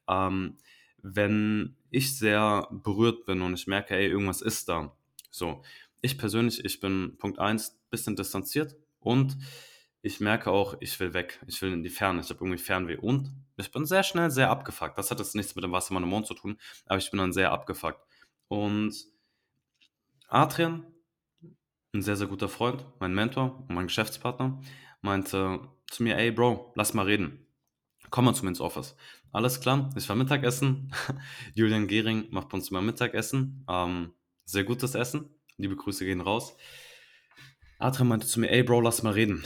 Ähm, 0.07 0.57
wenn 1.01 1.75
ich 1.89 2.19
sehr 2.19 2.67
berührt 2.69 3.25
bin 3.25 3.41
und 3.41 3.55
ich 3.55 3.65
merke, 3.65 3.95
ey, 3.95 4.07
irgendwas 4.07 4.43
ist 4.43 4.69
da. 4.69 4.95
So, 5.31 5.63
ich 6.01 6.19
persönlich, 6.19 6.63
ich 6.63 6.79
bin 6.79 7.17
Punkt 7.17 7.39
1, 7.39 7.79
bisschen 7.89 8.15
distanziert 8.15 8.75
und 8.99 9.35
ich 10.01 10.19
merke 10.19 10.51
auch, 10.51 10.75
ich 10.79 10.99
will 10.99 11.13
weg. 11.13 11.39
Ich 11.47 11.61
will 11.61 11.73
in 11.73 11.83
die 11.83 11.89
Ferne. 11.89 12.21
Ich 12.21 12.29
habe 12.29 12.39
irgendwie 12.39 12.61
Fernweh. 12.61 12.97
Und 12.97 13.31
ich 13.57 13.71
bin 13.71 13.85
sehr 13.85 14.03
schnell 14.03 14.29
sehr 14.29 14.49
abgefuckt. 14.49 14.97
Das 14.97 15.11
hat 15.11 15.19
jetzt 15.19 15.35
nichts 15.35 15.55
mit 15.55 15.63
dem 15.63 15.71
Wassermann 15.71 16.03
im 16.03 16.09
Mond 16.09 16.27
zu 16.27 16.33
tun, 16.33 16.57
aber 16.85 16.99
ich 16.99 17.09
bin 17.09 17.17
dann 17.17 17.33
sehr 17.33 17.51
abgefuckt. 17.51 17.99
Und 18.47 18.95
Adrian, 20.29 20.85
ein 21.93 22.01
sehr, 22.01 22.15
sehr 22.15 22.27
guter 22.27 22.49
Freund, 22.49 22.85
mein 22.99 23.13
Mentor 23.13 23.65
und 23.67 23.73
mein 23.75 23.87
Geschäftspartner, 23.87 24.61
meinte 25.01 25.61
zu 25.87 26.03
mir, 26.03 26.17
ey 26.17 26.31
Bro, 26.31 26.73
lass 26.75 26.93
mal 26.93 27.05
reden. 27.05 27.45
Komm 28.09 28.25
mal 28.25 28.33
zu 28.33 28.43
mir 28.43 28.49
ins 28.49 28.61
Office. 28.61 28.95
Alles 29.31 29.59
klar, 29.59 29.89
ich 29.95 30.07
war 30.07 30.15
Mittagessen. 30.15 30.93
Julian 31.55 31.87
Gehring 31.87 32.27
macht 32.29 32.49
bei 32.49 32.57
uns 32.57 32.69
immer 32.69 32.81
Mittagessen. 32.81 33.65
Ähm, 33.67 34.13
sehr 34.45 34.63
gutes 34.63 34.95
Essen. 34.95 35.29
Liebe 35.57 35.75
Grüße 35.75 36.05
gehen 36.05 36.21
raus. 36.21 36.55
Adrian 37.79 38.07
meinte 38.07 38.27
zu 38.27 38.39
mir, 38.39 38.51
ey 38.51 38.63
Bro, 38.63 38.81
lass 38.81 39.03
mal 39.03 39.13
reden 39.13 39.43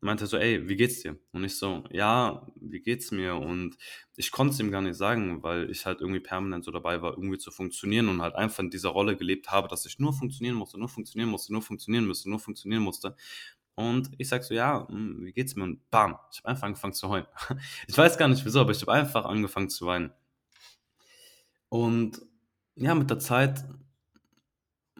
meinte 0.00 0.26
so, 0.26 0.36
ey, 0.36 0.68
wie 0.68 0.76
geht's 0.76 1.02
dir? 1.02 1.18
Und 1.32 1.44
ich 1.44 1.58
so, 1.58 1.84
ja, 1.90 2.46
wie 2.56 2.80
geht's 2.80 3.10
mir? 3.10 3.36
Und 3.36 3.76
ich 4.16 4.30
konnte 4.30 4.54
es 4.54 4.60
ihm 4.60 4.70
gar 4.70 4.80
nicht 4.80 4.96
sagen, 4.96 5.42
weil 5.42 5.70
ich 5.70 5.86
halt 5.86 6.00
irgendwie 6.00 6.20
permanent 6.20 6.64
so 6.64 6.70
dabei 6.70 7.02
war, 7.02 7.12
irgendwie 7.12 7.38
zu 7.38 7.50
funktionieren 7.50 8.08
und 8.08 8.22
halt 8.22 8.34
einfach 8.34 8.60
in 8.60 8.70
dieser 8.70 8.90
Rolle 8.90 9.16
gelebt 9.16 9.50
habe, 9.50 9.68
dass 9.68 9.86
ich 9.86 9.98
nur 9.98 10.12
funktionieren 10.12 10.56
musste, 10.56 10.78
nur 10.78 10.88
funktionieren 10.88 11.30
musste, 11.30 11.52
nur 11.52 11.62
funktionieren 11.62 12.06
musste, 12.06 12.30
nur 12.30 12.38
funktionieren 12.38 12.82
musste. 12.82 13.16
Und 13.74 14.10
ich 14.18 14.28
sag 14.28 14.44
so, 14.44 14.54
ja, 14.54 14.86
hm, 14.88 15.24
wie 15.24 15.32
geht's 15.32 15.56
mir? 15.56 15.64
Und 15.64 15.88
bam, 15.90 16.18
ich 16.32 16.38
habe 16.38 16.48
einfach 16.48 16.66
angefangen 16.66 16.94
zu 16.94 17.08
heulen. 17.08 17.26
Ich 17.88 17.96
weiß 17.96 18.18
gar 18.18 18.28
nicht 18.28 18.44
wieso, 18.44 18.60
aber 18.60 18.72
ich 18.72 18.80
habe 18.82 18.92
einfach 18.92 19.24
angefangen 19.24 19.70
zu 19.70 19.86
weinen. 19.86 20.12
Und 21.68 22.20
ja, 22.76 22.94
mit 22.94 23.10
der 23.10 23.18
Zeit 23.18 23.64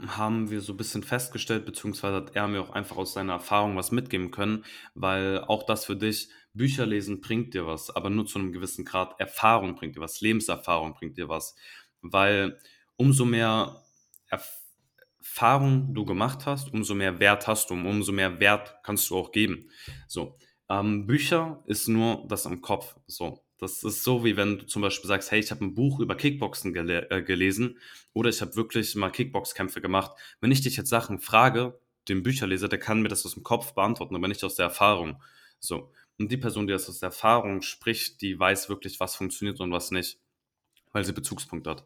haben 0.06 0.50
wir 0.50 0.60
so 0.60 0.72
ein 0.72 0.76
bisschen 0.76 1.02
festgestellt, 1.02 1.66
beziehungsweise 1.66 2.16
hat 2.16 2.36
er 2.36 2.48
mir 2.48 2.62
auch 2.62 2.70
einfach 2.70 2.96
aus 2.96 3.12
seiner 3.12 3.34
Erfahrung 3.34 3.76
was 3.76 3.90
mitgeben 3.90 4.30
können, 4.30 4.64
weil 4.94 5.40
auch 5.44 5.64
das 5.64 5.84
für 5.84 5.96
dich, 5.96 6.30
Bücher 6.52 6.86
lesen 6.86 7.20
bringt 7.20 7.54
dir 7.54 7.66
was, 7.66 7.90
aber 7.94 8.10
nur 8.10 8.26
zu 8.26 8.38
einem 8.38 8.52
gewissen 8.52 8.84
Grad 8.84 9.18
Erfahrung 9.20 9.76
bringt 9.76 9.96
dir 9.96 10.00
was, 10.00 10.20
Lebenserfahrung 10.20 10.94
bringt 10.94 11.16
dir 11.16 11.28
was, 11.28 11.54
weil 12.00 12.58
umso 12.96 13.24
mehr 13.24 13.82
Erfahrung 14.28 15.94
du 15.94 16.04
gemacht 16.04 16.46
hast, 16.46 16.72
umso 16.72 16.94
mehr 16.94 17.20
Wert 17.20 17.46
hast 17.46 17.70
du, 17.70 17.74
umso 17.74 18.12
mehr 18.12 18.40
Wert 18.40 18.76
kannst 18.82 19.08
du 19.10 19.16
auch 19.16 19.32
geben. 19.32 19.70
So, 20.08 20.38
ähm, 20.68 21.06
Bücher 21.06 21.62
ist 21.66 21.88
nur 21.88 22.26
das 22.28 22.46
im 22.46 22.60
Kopf, 22.60 22.96
so. 23.06 23.44
Das 23.60 23.84
ist 23.84 24.04
so, 24.04 24.24
wie 24.24 24.38
wenn 24.38 24.58
du 24.58 24.66
zum 24.66 24.80
Beispiel 24.80 25.06
sagst, 25.06 25.30
hey, 25.30 25.38
ich 25.38 25.50
habe 25.50 25.62
ein 25.62 25.74
Buch 25.74 26.00
über 26.00 26.16
Kickboxen 26.16 26.72
gele 26.72 27.10
äh, 27.10 27.22
gelesen 27.22 27.78
oder 28.14 28.30
ich 28.30 28.40
habe 28.40 28.56
wirklich 28.56 28.94
mal 28.94 29.10
Kickboxkämpfe 29.10 29.82
gemacht. 29.82 30.12
Wenn 30.40 30.50
ich 30.50 30.62
dich 30.62 30.78
jetzt 30.78 30.88
Sachen 30.88 31.20
frage, 31.20 31.78
den 32.08 32.22
Bücherleser, 32.22 32.68
der 32.68 32.78
kann 32.78 33.02
mir 33.02 33.08
das 33.08 33.26
aus 33.26 33.34
dem 33.34 33.42
Kopf 33.42 33.74
beantworten, 33.74 34.16
aber 34.16 34.28
nicht 34.28 34.42
aus 34.44 34.56
der 34.56 34.64
Erfahrung. 34.64 35.22
So. 35.58 35.92
Und 36.18 36.32
die 36.32 36.38
Person, 36.38 36.66
die 36.66 36.72
das 36.72 36.88
aus 36.88 37.00
der 37.00 37.08
Erfahrung 37.08 37.60
spricht, 37.60 38.22
die 38.22 38.38
weiß 38.38 38.70
wirklich, 38.70 38.98
was 38.98 39.14
funktioniert 39.14 39.60
und 39.60 39.72
was 39.72 39.90
nicht, 39.90 40.18
weil 40.92 41.04
sie 41.04 41.12
Bezugspunkt 41.12 41.66
hat. 41.66 41.84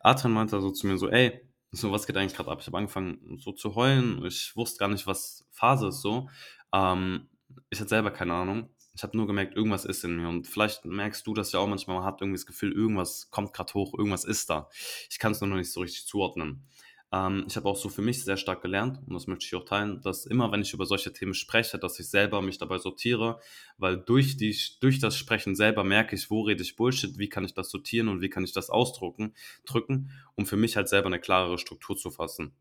Adrian 0.00 0.32
meinte 0.32 0.56
also 0.56 0.72
zu 0.72 0.88
mir 0.88 0.98
so, 0.98 1.08
ey, 1.08 1.40
so 1.70 1.92
was 1.92 2.06
geht 2.06 2.16
eigentlich 2.16 2.34
gerade 2.34 2.50
ab? 2.50 2.58
Ich 2.60 2.66
habe 2.66 2.78
angefangen 2.78 3.38
so 3.38 3.52
zu 3.52 3.76
heulen. 3.76 4.24
Ich 4.26 4.56
wusste 4.56 4.78
gar 4.78 4.88
nicht, 4.88 5.06
was 5.06 5.46
Phase 5.52 5.88
ist 5.88 6.02
so. 6.02 6.28
Ähm, 6.72 7.28
ich 7.70 7.80
hatte 7.80 7.90
selber 7.90 8.10
keine 8.10 8.34
Ahnung. 8.34 8.68
Ich 8.94 9.02
habe 9.02 9.16
nur 9.16 9.26
gemerkt, 9.26 9.56
irgendwas 9.56 9.84
ist 9.84 10.04
in 10.04 10.16
mir. 10.16 10.28
Und 10.28 10.46
vielleicht 10.46 10.84
merkst 10.84 11.26
du 11.26 11.32
das 11.32 11.52
ja 11.52 11.60
auch 11.60 11.66
manchmal, 11.66 11.96
man 11.96 12.04
hat 12.04 12.20
irgendwie 12.20 12.36
das 12.36 12.46
Gefühl, 12.46 12.72
irgendwas 12.72 13.30
kommt 13.30 13.54
gerade 13.54 13.72
hoch, 13.74 13.94
irgendwas 13.96 14.24
ist 14.24 14.50
da. 14.50 14.68
Ich 15.10 15.18
kann 15.18 15.32
es 15.32 15.40
nur 15.40 15.48
noch 15.48 15.56
nicht 15.56 15.72
so 15.72 15.80
richtig 15.80 16.06
zuordnen. 16.06 16.66
Ähm, 17.10 17.44
ich 17.48 17.56
habe 17.56 17.68
auch 17.68 17.76
so 17.76 17.88
für 17.88 18.02
mich 18.02 18.24
sehr 18.24 18.36
stark 18.36 18.62
gelernt, 18.62 18.98
und 19.06 19.14
das 19.14 19.26
möchte 19.26 19.44
ich 19.44 19.54
auch 19.54 19.64
teilen, 19.64 20.00
dass 20.02 20.26
immer, 20.26 20.50
wenn 20.52 20.62
ich 20.62 20.72
über 20.72 20.86
solche 20.86 21.12
Themen 21.12 21.34
spreche, 21.34 21.78
dass 21.78 22.00
ich 22.00 22.08
selber 22.08 22.42
mich 22.42 22.58
dabei 22.58 22.78
sortiere, 22.78 23.38
weil 23.76 23.98
durch, 23.98 24.36
die, 24.36 24.56
durch 24.80 24.98
das 24.98 25.16
Sprechen 25.16 25.54
selber 25.54 25.84
merke 25.84 26.16
ich, 26.16 26.30
wo 26.30 26.42
rede 26.42 26.62
ich 26.62 26.76
Bullshit, 26.76 27.18
wie 27.18 27.28
kann 27.28 27.44
ich 27.44 27.54
das 27.54 27.70
sortieren 27.70 28.08
und 28.08 28.22
wie 28.22 28.30
kann 28.30 28.44
ich 28.44 28.52
das 28.52 28.70
ausdrucken, 28.70 29.34
drücken, 29.66 30.10
um 30.36 30.46
für 30.46 30.56
mich 30.56 30.76
halt 30.76 30.88
selber 30.88 31.08
eine 31.08 31.20
klarere 31.20 31.58
Struktur 31.58 31.96
zu 31.96 32.10
fassen 32.10 32.54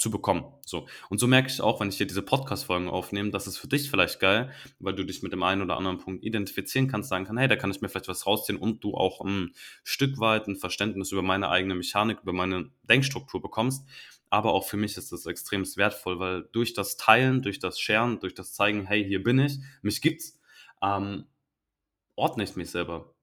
zu 0.00 0.10
bekommen. 0.10 0.44
So. 0.64 0.88
Und 1.10 1.18
so 1.18 1.26
merke 1.26 1.50
ich 1.50 1.60
auch, 1.60 1.78
wenn 1.78 1.90
ich 1.90 1.98
hier 1.98 2.06
diese 2.06 2.22
Podcast-Folgen 2.22 2.88
aufnehme, 2.88 3.30
dass 3.30 3.46
es 3.46 3.58
für 3.58 3.68
dich 3.68 3.90
vielleicht 3.90 4.18
geil, 4.18 4.50
weil 4.78 4.94
du 4.94 5.04
dich 5.04 5.22
mit 5.22 5.34
dem 5.34 5.42
einen 5.42 5.60
oder 5.60 5.76
anderen 5.76 5.98
Punkt 5.98 6.24
identifizieren 6.24 6.88
kannst, 6.88 7.10
sagen 7.10 7.26
kann, 7.26 7.36
hey, 7.36 7.48
da 7.48 7.56
kann 7.56 7.70
ich 7.70 7.82
mir 7.82 7.90
vielleicht 7.90 8.08
was 8.08 8.26
rausziehen 8.26 8.58
und 8.58 8.82
du 8.82 8.94
auch 8.94 9.20
ein 9.20 9.52
Stück 9.84 10.18
weit 10.18 10.48
ein 10.48 10.56
Verständnis 10.56 11.12
über 11.12 11.20
meine 11.20 11.50
eigene 11.50 11.74
Mechanik, 11.74 12.20
über 12.22 12.32
meine 12.32 12.70
Denkstruktur 12.82 13.42
bekommst. 13.42 13.86
Aber 14.30 14.54
auch 14.54 14.64
für 14.66 14.78
mich 14.78 14.96
ist 14.96 15.12
das 15.12 15.26
extrem 15.26 15.66
wertvoll, 15.76 16.18
weil 16.18 16.48
durch 16.50 16.72
das 16.72 16.96
Teilen, 16.96 17.42
durch 17.42 17.58
das 17.58 17.78
Sharen, 17.78 18.20
durch 18.20 18.32
das 18.34 18.54
Zeigen, 18.54 18.86
hey, 18.86 19.04
hier 19.04 19.22
bin 19.22 19.38
ich, 19.38 19.58
mich 19.82 20.00
gibt's, 20.00 20.40
ähm, 20.80 21.26
ordne 22.16 22.44
ich 22.44 22.56
mich 22.56 22.70
selber, 22.70 23.14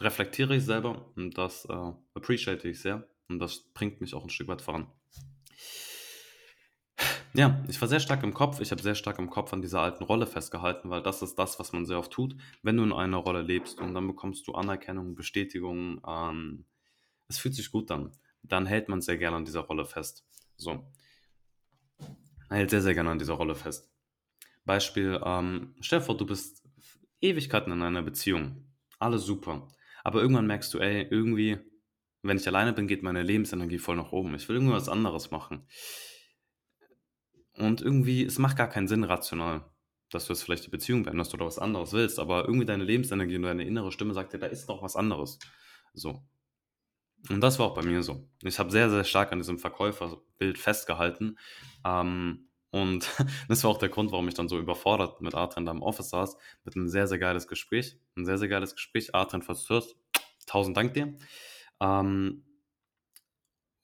reflektiere 0.00 0.54
ich 0.54 0.66
selber 0.66 1.12
und 1.16 1.38
das 1.38 1.64
äh, 1.64 1.92
appreciate 2.12 2.68
ich 2.68 2.80
sehr 2.80 3.08
und 3.28 3.38
das 3.38 3.60
bringt 3.72 4.02
mich 4.02 4.12
auch 4.12 4.24
ein 4.24 4.30
Stück 4.30 4.48
weit 4.48 4.60
voran. 4.60 4.88
Ja, 7.32 7.62
ich 7.68 7.80
war 7.80 7.86
sehr 7.86 8.00
stark 8.00 8.24
im 8.24 8.34
Kopf. 8.34 8.60
Ich 8.60 8.72
habe 8.72 8.82
sehr 8.82 8.96
stark 8.96 9.18
im 9.20 9.30
Kopf 9.30 9.52
an 9.52 9.62
dieser 9.62 9.80
alten 9.80 10.02
Rolle 10.02 10.26
festgehalten, 10.26 10.90
weil 10.90 11.02
das 11.02 11.22
ist 11.22 11.38
das, 11.38 11.60
was 11.60 11.72
man 11.72 11.86
sehr 11.86 11.98
oft 11.98 12.10
tut, 12.10 12.34
wenn 12.62 12.76
du 12.76 12.82
in 12.82 12.92
einer 12.92 13.18
Rolle 13.18 13.42
lebst 13.42 13.80
und 13.80 13.94
dann 13.94 14.06
bekommst 14.08 14.48
du 14.48 14.52
Anerkennung, 14.52 15.14
Bestätigung. 15.14 16.00
Ähm, 16.06 16.64
es 17.28 17.38
fühlt 17.38 17.54
sich 17.54 17.70
gut 17.70 17.90
an. 17.90 18.12
dann 18.42 18.66
hält 18.66 18.88
man 18.88 19.00
sehr 19.00 19.16
gerne 19.18 19.36
an 19.36 19.44
dieser 19.44 19.60
Rolle 19.60 19.84
fest. 19.84 20.24
So. 20.56 20.84
Man 22.48 22.56
hält 22.58 22.70
sehr, 22.70 22.82
sehr 22.82 22.94
gerne 22.94 23.10
an 23.10 23.18
dieser 23.18 23.34
Rolle 23.34 23.54
fest. 23.54 23.90
Beispiel, 24.64 25.20
ähm, 25.24 25.74
stell 25.80 26.00
dir 26.00 26.04
vor, 26.04 26.16
du 26.16 26.26
bist 26.26 26.64
Ewigkeiten 27.20 27.72
in 27.72 27.82
einer 27.82 28.02
Beziehung. 28.02 28.64
Alles 28.98 29.24
super. 29.24 29.68
Aber 30.02 30.20
irgendwann 30.20 30.46
merkst 30.46 30.72
du, 30.74 30.78
ey, 30.78 31.06
irgendwie, 31.10 31.58
wenn 32.22 32.38
ich 32.38 32.48
alleine 32.48 32.72
bin, 32.72 32.88
geht 32.88 33.02
meine 33.02 33.22
Lebensenergie 33.22 33.78
voll 33.78 33.96
nach 33.96 34.10
oben. 34.10 34.34
Ich 34.34 34.48
will 34.48 34.56
irgendwas 34.56 34.88
anderes 34.88 35.30
machen. 35.30 35.66
Und 37.60 37.82
irgendwie, 37.82 38.24
es 38.24 38.38
macht 38.38 38.56
gar 38.56 38.68
keinen 38.68 38.88
Sinn 38.88 39.04
rational, 39.04 39.64
dass 40.10 40.26
du 40.26 40.32
jetzt 40.32 40.42
vielleicht 40.42 40.64
die 40.64 40.70
Beziehung 40.70 41.02
beendest 41.02 41.34
oder 41.34 41.44
was 41.44 41.58
anderes 41.58 41.92
willst, 41.92 42.18
aber 42.18 42.46
irgendwie 42.46 42.64
deine 42.64 42.84
Lebensenergie 42.84 43.36
und 43.36 43.42
deine 43.42 43.64
innere 43.64 43.92
Stimme 43.92 44.14
sagt 44.14 44.32
dir, 44.32 44.38
da 44.38 44.46
ist 44.46 44.68
noch 44.68 44.82
was 44.82 44.96
anderes. 44.96 45.38
So. 45.92 46.24
Und 47.28 47.42
das 47.42 47.58
war 47.58 47.66
auch 47.66 47.74
bei 47.74 47.82
mir 47.82 48.02
so. 48.02 48.26
Ich 48.42 48.58
habe 48.58 48.70
sehr, 48.70 48.88
sehr 48.88 49.04
stark 49.04 49.30
an 49.30 49.40
diesem 49.40 49.58
Verkäuferbild 49.58 50.56
festgehalten. 50.56 51.38
Ähm, 51.84 52.48
und 52.70 53.10
das 53.48 53.62
war 53.62 53.70
auch 53.72 53.78
der 53.78 53.90
Grund, 53.90 54.10
warum 54.10 54.26
ich 54.26 54.34
dann 54.34 54.48
so 54.48 54.58
überfordert 54.58 55.20
mit 55.20 55.34
Adrian 55.34 55.66
da 55.66 55.72
im 55.72 55.82
Office 55.82 56.08
saß, 56.08 56.38
mit 56.64 56.76
einem 56.76 56.88
sehr, 56.88 57.06
sehr 57.06 57.18
geiles 57.18 57.46
Gespräch. 57.46 57.98
Ein 58.16 58.24
sehr, 58.24 58.38
sehr 58.38 58.48
geiles 58.48 58.74
Gespräch. 58.74 59.14
Adrian, 59.14 59.42
falls 59.42 59.64
du 59.64 59.74
hörst, 59.74 59.96
tausend 60.46 60.78
Dank 60.78 60.94
dir. 60.94 61.14
Ähm, 61.78 62.42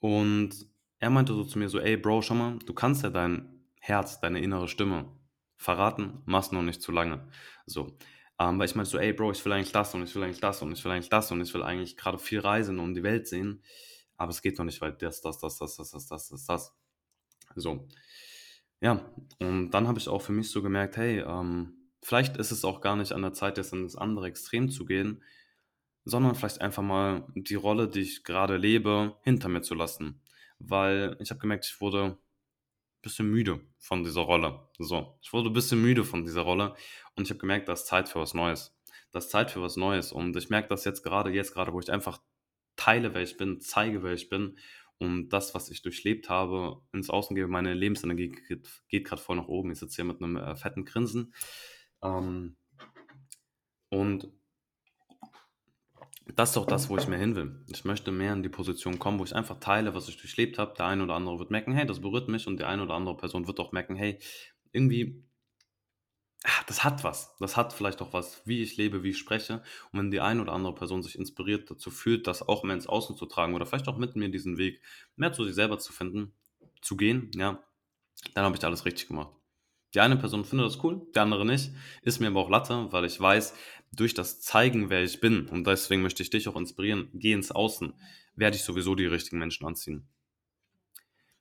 und 0.00 0.66
er 0.98 1.10
meinte 1.10 1.34
so 1.34 1.44
zu 1.44 1.58
mir 1.58 1.68
so, 1.68 1.78
ey 1.78 1.98
Bro, 1.98 2.22
schau 2.22 2.34
mal, 2.34 2.58
du 2.64 2.72
kannst 2.72 3.02
ja 3.02 3.10
dein 3.10 3.55
Herz, 3.86 4.20
deine 4.20 4.40
innere 4.40 4.66
Stimme 4.66 5.08
verraten, 5.56 6.22
machst 6.26 6.52
noch 6.52 6.62
nicht 6.62 6.82
zu 6.82 6.90
lange. 6.92 7.28
So. 7.66 7.96
Ähm, 8.38 8.58
weil 8.58 8.66
ich 8.66 8.74
meinte 8.74 8.90
so, 8.90 8.98
ey 8.98 9.12
Bro, 9.12 9.32
ich 9.32 9.44
will 9.44 9.52
eigentlich 9.52 9.72
das 9.72 9.94
und 9.94 10.02
ich 10.02 10.14
will 10.14 10.22
eigentlich 10.24 10.40
das 10.40 10.60
und 10.60 10.72
ich 10.72 10.84
will 10.84 10.92
eigentlich 10.92 11.08
das 11.08 11.30
und 11.30 11.40
ich 11.40 11.54
will 11.54 11.62
eigentlich 11.62 11.96
gerade 11.96 12.18
viel 12.18 12.40
reisen 12.40 12.78
und 12.80 12.94
die 12.94 13.02
Welt 13.02 13.28
sehen. 13.28 13.62
Aber 14.16 14.30
es 14.30 14.42
geht 14.42 14.58
noch 14.58 14.64
nicht, 14.64 14.80
weil 14.80 14.92
das, 14.92 15.20
das, 15.20 15.38
das, 15.38 15.58
das, 15.58 15.76
das, 15.76 15.90
das, 15.90 16.08
das, 16.08 16.28
das, 16.28 16.46
das. 16.46 16.74
So. 17.54 17.88
Ja, 18.80 19.08
und 19.38 19.70
dann 19.70 19.88
habe 19.88 19.98
ich 19.98 20.08
auch 20.08 20.20
für 20.20 20.32
mich 20.32 20.50
so 20.50 20.62
gemerkt, 20.62 20.96
hey, 20.96 21.20
ähm, 21.20 21.90
vielleicht 22.02 22.36
ist 22.36 22.50
es 22.50 22.64
auch 22.64 22.80
gar 22.80 22.96
nicht 22.96 23.12
an 23.12 23.22
der 23.22 23.32
Zeit, 23.32 23.56
jetzt 23.56 23.72
in 23.72 23.84
das 23.84 23.96
andere 23.96 24.26
Extrem 24.26 24.68
zu 24.68 24.84
gehen, 24.84 25.22
sondern 26.04 26.34
vielleicht 26.34 26.60
einfach 26.60 26.82
mal 26.82 27.26
die 27.34 27.54
Rolle, 27.54 27.88
die 27.88 28.00
ich 28.00 28.24
gerade 28.24 28.56
lebe, 28.56 29.16
hinter 29.22 29.48
mir 29.48 29.62
zu 29.62 29.74
lassen. 29.74 30.20
Weil 30.58 31.16
ich 31.20 31.30
habe 31.30 31.40
gemerkt, 31.40 31.66
ich 31.66 31.80
wurde 31.80 32.18
bisschen 33.06 33.30
müde 33.30 33.60
von 33.78 34.02
dieser 34.02 34.22
Rolle. 34.22 34.68
So, 34.78 35.18
ich 35.22 35.32
wurde 35.32 35.50
ein 35.50 35.52
bisschen 35.52 35.80
müde 35.80 36.04
von 36.04 36.24
dieser 36.24 36.42
Rolle 36.42 36.74
und 37.14 37.24
ich 37.24 37.30
habe 37.30 37.38
gemerkt, 37.38 37.68
da 37.68 37.72
ist 37.72 37.86
Zeit 37.86 38.08
für 38.08 38.20
was 38.20 38.34
Neues. 38.34 38.76
Da 39.12 39.20
ist 39.20 39.30
Zeit 39.30 39.50
für 39.50 39.62
was 39.62 39.76
Neues 39.76 40.12
und 40.12 40.36
ich 40.36 40.50
merke 40.50 40.68
das 40.68 40.84
jetzt 40.84 41.02
gerade, 41.02 41.30
jetzt 41.30 41.54
gerade, 41.54 41.72
wo 41.72 41.80
ich 41.80 41.90
einfach 41.90 42.20
teile, 42.76 43.14
wer 43.14 43.22
ich 43.22 43.36
bin, 43.36 43.60
zeige, 43.60 44.02
wer 44.02 44.12
ich 44.12 44.28
bin 44.28 44.58
und 44.98 45.28
das, 45.28 45.54
was 45.54 45.70
ich 45.70 45.82
durchlebt 45.82 46.28
habe, 46.28 46.82
ins 46.92 47.10
Außen 47.10 47.36
gebe. 47.36 47.48
Meine 47.48 47.74
Lebensenergie 47.74 48.30
geht, 48.30 48.68
geht 48.88 49.06
gerade 49.06 49.22
voll 49.22 49.36
nach 49.36 49.48
oben. 49.48 49.70
Ich 49.70 49.78
sitze 49.78 49.96
hier 49.96 50.04
mit 50.04 50.22
einem 50.22 50.36
äh, 50.36 50.56
fetten 50.56 50.84
Grinsen. 50.84 51.32
Ähm, 52.02 52.56
und 53.88 54.28
das 56.34 56.50
ist 56.50 56.56
auch 56.56 56.66
das, 56.66 56.88
wo 56.88 56.96
ich 56.96 57.06
mehr 57.08 57.18
hin 57.18 57.36
will. 57.36 57.64
Ich 57.68 57.84
möchte 57.84 58.10
mehr 58.10 58.32
in 58.32 58.42
die 58.42 58.48
Position 58.48 58.98
kommen, 58.98 59.18
wo 59.18 59.24
ich 59.24 59.34
einfach 59.34 59.60
teile, 59.60 59.94
was 59.94 60.08
ich 60.08 60.16
durchlebt 60.16 60.58
habe. 60.58 60.74
Der 60.76 60.86
eine 60.86 61.02
oder 61.04 61.14
andere 61.14 61.38
wird 61.38 61.50
merken, 61.50 61.72
hey, 61.72 61.86
das 61.86 62.00
berührt 62.00 62.28
mich. 62.28 62.46
Und 62.46 62.58
die 62.58 62.64
eine 62.64 62.82
oder 62.82 62.94
andere 62.94 63.16
Person 63.16 63.46
wird 63.46 63.60
auch 63.60 63.72
merken, 63.72 63.96
hey, 63.96 64.18
irgendwie 64.72 65.24
Ah, 66.44 66.62
das 66.68 66.84
hat 66.84 67.02
was. 67.02 67.34
Das 67.38 67.56
hat 67.56 67.72
vielleicht 67.72 68.00
auch 68.02 68.12
was, 68.12 68.46
wie 68.46 68.62
ich 68.62 68.76
lebe, 68.76 69.02
wie 69.02 69.10
ich 69.10 69.18
spreche. 69.18 69.62
Und 69.90 69.98
wenn 69.98 70.10
die 70.10 70.20
eine 70.20 70.40
oder 70.42 70.52
andere 70.52 70.74
Person 70.74 71.02
sich 71.02 71.18
inspiriert 71.18 71.70
dazu 71.70 71.90
fühlt, 71.90 72.26
das 72.26 72.46
auch 72.46 72.62
mehr 72.62 72.74
ins 72.76 72.86
Außen 72.86 73.16
zu 73.16 73.26
tragen 73.26 73.54
oder 73.54 73.66
vielleicht 73.66 73.88
auch 73.88 73.96
mit 73.96 74.14
mir 74.16 74.28
diesen 74.28 74.56
Weg 74.56 74.80
mehr 75.16 75.32
zu 75.32 75.44
sich 75.44 75.54
selber 75.54 75.78
zu 75.78 75.92
finden, 75.92 76.34
zu 76.82 76.96
gehen, 76.96 77.30
ja, 77.34 77.64
dann 78.34 78.44
habe 78.44 78.56
ich 78.56 78.64
alles 78.64 78.84
richtig 78.84 79.08
gemacht. 79.08 79.32
Die 79.94 80.00
eine 80.00 80.16
Person 80.16 80.44
findet 80.44 80.66
das 80.66 80.82
cool, 80.84 81.06
die 81.14 81.18
andere 81.18 81.46
nicht. 81.46 81.70
Ist 82.02 82.20
mir 82.20 82.26
aber 82.28 82.40
auch 82.40 82.50
Latte, 82.50 82.88
weil 82.90 83.04
ich 83.04 83.20
weiß, 83.20 83.54
durch 83.92 84.14
das 84.14 84.40
Zeigen, 84.40 84.90
wer 84.90 85.02
ich 85.02 85.20
bin, 85.20 85.48
und 85.48 85.66
deswegen 85.66 86.02
möchte 86.02 86.22
ich 86.22 86.30
dich 86.30 86.48
auch 86.48 86.56
inspirieren, 86.56 87.08
geh 87.14 87.32
ins 87.32 87.50
Außen, 87.50 87.94
werde 88.34 88.56
ich 88.56 88.62
sowieso 88.62 88.94
die 88.94 89.06
richtigen 89.06 89.38
Menschen 89.38 89.66
anziehen. 89.66 90.08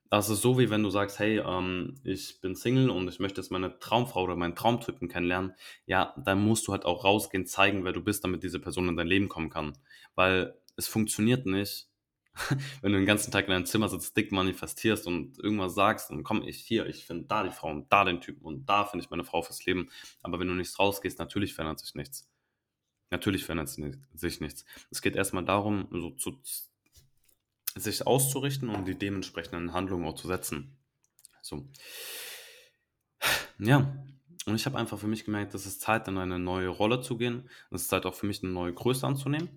Das 0.10 0.30
ist 0.30 0.42
so, 0.42 0.60
wie 0.60 0.70
wenn 0.70 0.84
du 0.84 0.90
sagst, 0.90 1.20
hey, 1.20 1.40
ähm, 1.40 1.96
ich 2.04 2.40
bin 2.40 2.56
Single 2.56 2.90
und 2.90 3.08
ich 3.10 3.20
möchte 3.20 3.42
jetzt 3.42 3.52
meine 3.52 3.80
Traumfrau 3.80 4.24
oder 4.24 4.36
meinen 4.36 4.56
Traumtypen 4.56 5.10
kennenlernen. 5.10 5.54
Ja, 5.88 6.14
dann 6.24 6.42
musst 6.42 6.68
du 6.68 6.72
halt 6.72 6.86
auch 6.86 7.04
rausgehen, 7.04 7.48
zeigen, 7.48 7.84
wer 7.84 7.92
du 7.92 8.02
bist, 8.02 8.24
damit 8.24 8.44
diese 8.44 8.60
Person 8.60 8.88
in 8.88 8.96
dein 8.96 9.08
Leben 9.08 9.28
kommen 9.28 9.50
kann. 9.50 9.78
Weil 10.14 10.58
es 10.78 10.88
funktioniert 10.88 11.46
nicht, 11.48 11.90
wenn 12.82 12.92
du 12.92 12.98
den 12.98 13.06
ganzen 13.06 13.32
Tag 13.32 13.46
in 13.46 13.52
deinem 13.52 13.66
Zimmer 13.66 13.90
sitzt, 13.90 14.16
dick 14.18 14.32
manifestierst 14.32 15.08
und 15.08 15.40
irgendwas 15.40 15.74
sagst 15.76 16.12
und 16.12 16.24
komm 16.24 16.44
ich 16.44 16.58
hier, 16.58 16.86
ich 16.86 17.06
finde 17.06 17.26
da 17.26 17.44
die 17.44 17.52
Frau 17.52 17.70
und 17.70 17.92
da 17.92 18.04
den 18.04 18.22
Typen 18.22 18.44
und 18.44 18.66
da 18.66 18.86
finde 18.86 19.04
ich 19.04 19.10
meine 19.10 19.24
Frau 19.24 19.42
fürs 19.42 19.66
Leben. 19.66 19.90
Aber 20.22 20.40
wenn 20.40 20.48
du 20.48 20.54
nicht 20.54 20.78
rausgehst, 20.78 21.20
natürlich 21.20 21.54
verändert 21.54 21.80
sich 21.80 21.96
nichts. 21.96 22.30
Natürlich 23.12 23.46
verändert 23.46 23.70
sich 23.70 24.42
nichts. 24.42 24.66
Es 24.90 25.02
geht 25.02 25.16
erstmal 25.16 25.46
darum, 25.46 25.88
so 25.92 26.12
zu 26.12 26.42
sich 27.76 28.08
auszurichten 28.08 28.70
und 28.70 28.88
die 28.88 28.98
dementsprechenden 28.98 29.74
Handlungen 29.74 30.06
auch 30.06 30.16
zu 30.16 30.28
setzen. 30.28 30.78
So. 31.42 31.70
Ja, 33.60 33.96
und 34.46 34.56
ich 34.56 34.66
habe 34.66 34.78
einfach 34.78 34.98
für 34.98 35.08
mich 35.08 35.26
gemerkt, 35.26 35.54
es 35.54 35.66
ist 35.66 35.82
Zeit, 35.82 36.08
in 36.08 36.18
eine 36.18 36.40
neue 36.40 36.70
Rolle 36.70 37.02
zu 37.02 37.18
gehen. 37.18 37.50
Es 37.72 37.84
ist 37.84 37.88
Zeit 37.90 38.06
auch 38.06 38.14
für 38.14 38.28
mich, 38.28 38.44
eine 38.44 38.52
neue 38.52 38.74
Größe 38.74 39.06
anzunehmen. 39.06 39.50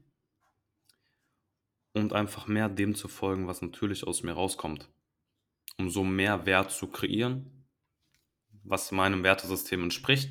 Und 1.92 2.12
einfach 2.12 2.47
mehr 2.47 2.68
dem 2.68 2.95
zu 2.95 3.09
folgen, 3.09 3.47
was 3.47 3.62
natürlich 3.62 4.07
aus 4.07 4.23
mir 4.23 4.33
rauskommt. 4.33 4.88
Um 5.78 5.90
so 5.90 6.04
mehr 6.04 6.47
Wert 6.47 6.71
zu 6.71 6.88
kreieren, 6.88 7.66
was 8.64 8.92
meinem 8.92 9.23
Wertesystem 9.23 9.83
entspricht, 9.83 10.30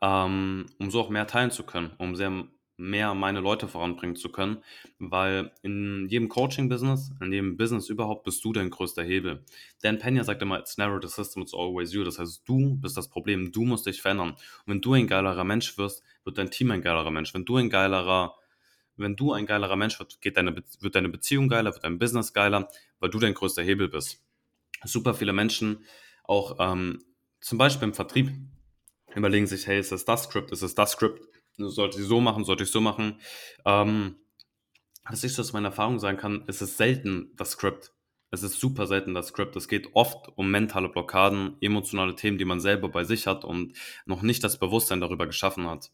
ähm, 0.00 0.66
um 0.78 0.90
so 0.90 1.00
auch 1.00 1.10
mehr 1.10 1.26
teilen 1.26 1.50
zu 1.50 1.64
können, 1.64 1.92
um 1.98 2.16
sehr 2.16 2.46
mehr 2.78 3.14
meine 3.14 3.40
Leute 3.40 3.68
voranbringen 3.68 4.16
zu 4.16 4.30
können, 4.30 4.58
weil 4.98 5.50
in 5.62 6.06
jedem 6.08 6.28
Coaching-Business, 6.28 7.12
in 7.20 7.32
jedem 7.32 7.56
Business 7.56 7.88
überhaupt, 7.88 8.24
bist 8.24 8.44
du 8.44 8.52
dein 8.52 8.70
größter 8.70 9.02
Hebel. 9.02 9.44
Dan 9.82 9.98
Pena 9.98 10.24
sagt 10.24 10.42
immer, 10.42 10.58
it's 10.58 10.76
never 10.76 10.98
the 11.00 11.08
system, 11.08 11.42
it's 11.42 11.54
always 11.54 11.92
you. 11.94 12.04
Das 12.04 12.18
heißt, 12.18 12.42
du 12.46 12.76
bist 12.76 12.96
das 12.96 13.08
Problem, 13.08 13.50
du 13.50 13.64
musst 13.64 13.86
dich 13.86 14.02
verändern. 14.02 14.30
Und 14.30 14.66
wenn 14.66 14.80
du 14.80 14.92
ein 14.92 15.06
geilerer 15.06 15.44
Mensch 15.44 15.78
wirst, 15.78 16.02
wird 16.24 16.36
dein 16.38 16.50
Team 16.50 16.70
ein 16.70 16.82
geilerer 16.82 17.10
Mensch. 17.10 17.32
Wenn 17.32 17.44
du 17.44 17.56
ein 17.56 17.70
geilerer, 17.70 18.34
wenn 18.96 19.16
du 19.16 19.32
ein 19.32 19.46
geilerer 19.46 19.76
Mensch 19.76 19.98
wirst, 20.00 20.20
geht 20.20 20.36
deine, 20.36 20.56
wird 20.56 20.94
deine 20.94 21.08
Beziehung 21.08 21.48
geiler, 21.48 21.72
wird 21.72 21.84
dein 21.84 21.98
Business 21.98 22.32
geiler, 22.32 22.68
weil 22.98 23.10
du 23.10 23.18
dein 23.18 23.34
größter 23.34 23.62
Hebel 23.62 23.88
bist. 23.88 24.22
Super 24.84 25.14
viele 25.14 25.32
Menschen, 25.32 25.84
auch 26.24 26.56
ähm, 26.58 27.02
zum 27.40 27.58
Beispiel 27.58 27.88
im 27.88 27.94
Vertrieb, 27.94 28.32
überlegen 29.14 29.46
sich, 29.46 29.66
hey, 29.66 29.78
ist 29.78 29.92
es 29.92 30.04
das 30.04 30.24
Script, 30.24 30.50
ist 30.50 30.62
es 30.62 30.74
das 30.74 30.92
Script? 30.92 31.26
sollte 31.58 32.00
ich 32.00 32.06
so 32.06 32.20
machen, 32.20 32.44
sollte 32.44 32.64
ich 32.64 32.70
so 32.70 32.80
machen. 32.80 33.20
Ähm, 33.64 34.16
was 35.04 35.24
ich 35.24 35.34
so 35.34 35.42
aus 35.42 35.52
meiner 35.52 35.68
Erfahrung 35.68 35.98
sagen 35.98 36.18
kann, 36.18 36.44
ist 36.46 36.60
es 36.60 36.76
selten 36.76 37.32
das 37.36 37.52
Skript. 37.52 37.92
Es 38.30 38.42
ist 38.42 38.58
super 38.58 38.86
selten 38.86 39.14
das 39.14 39.28
Skript. 39.28 39.56
Es 39.56 39.68
geht 39.68 39.90
oft 39.94 40.28
um 40.36 40.50
mentale 40.50 40.88
Blockaden, 40.88 41.56
emotionale 41.60 42.16
Themen, 42.16 42.38
die 42.38 42.44
man 42.44 42.60
selber 42.60 42.88
bei 42.88 43.04
sich 43.04 43.26
hat 43.26 43.44
und 43.44 43.76
noch 44.04 44.22
nicht 44.22 44.42
das 44.42 44.58
Bewusstsein 44.58 45.00
darüber 45.00 45.26
geschaffen 45.26 45.68
hat. 45.68 45.92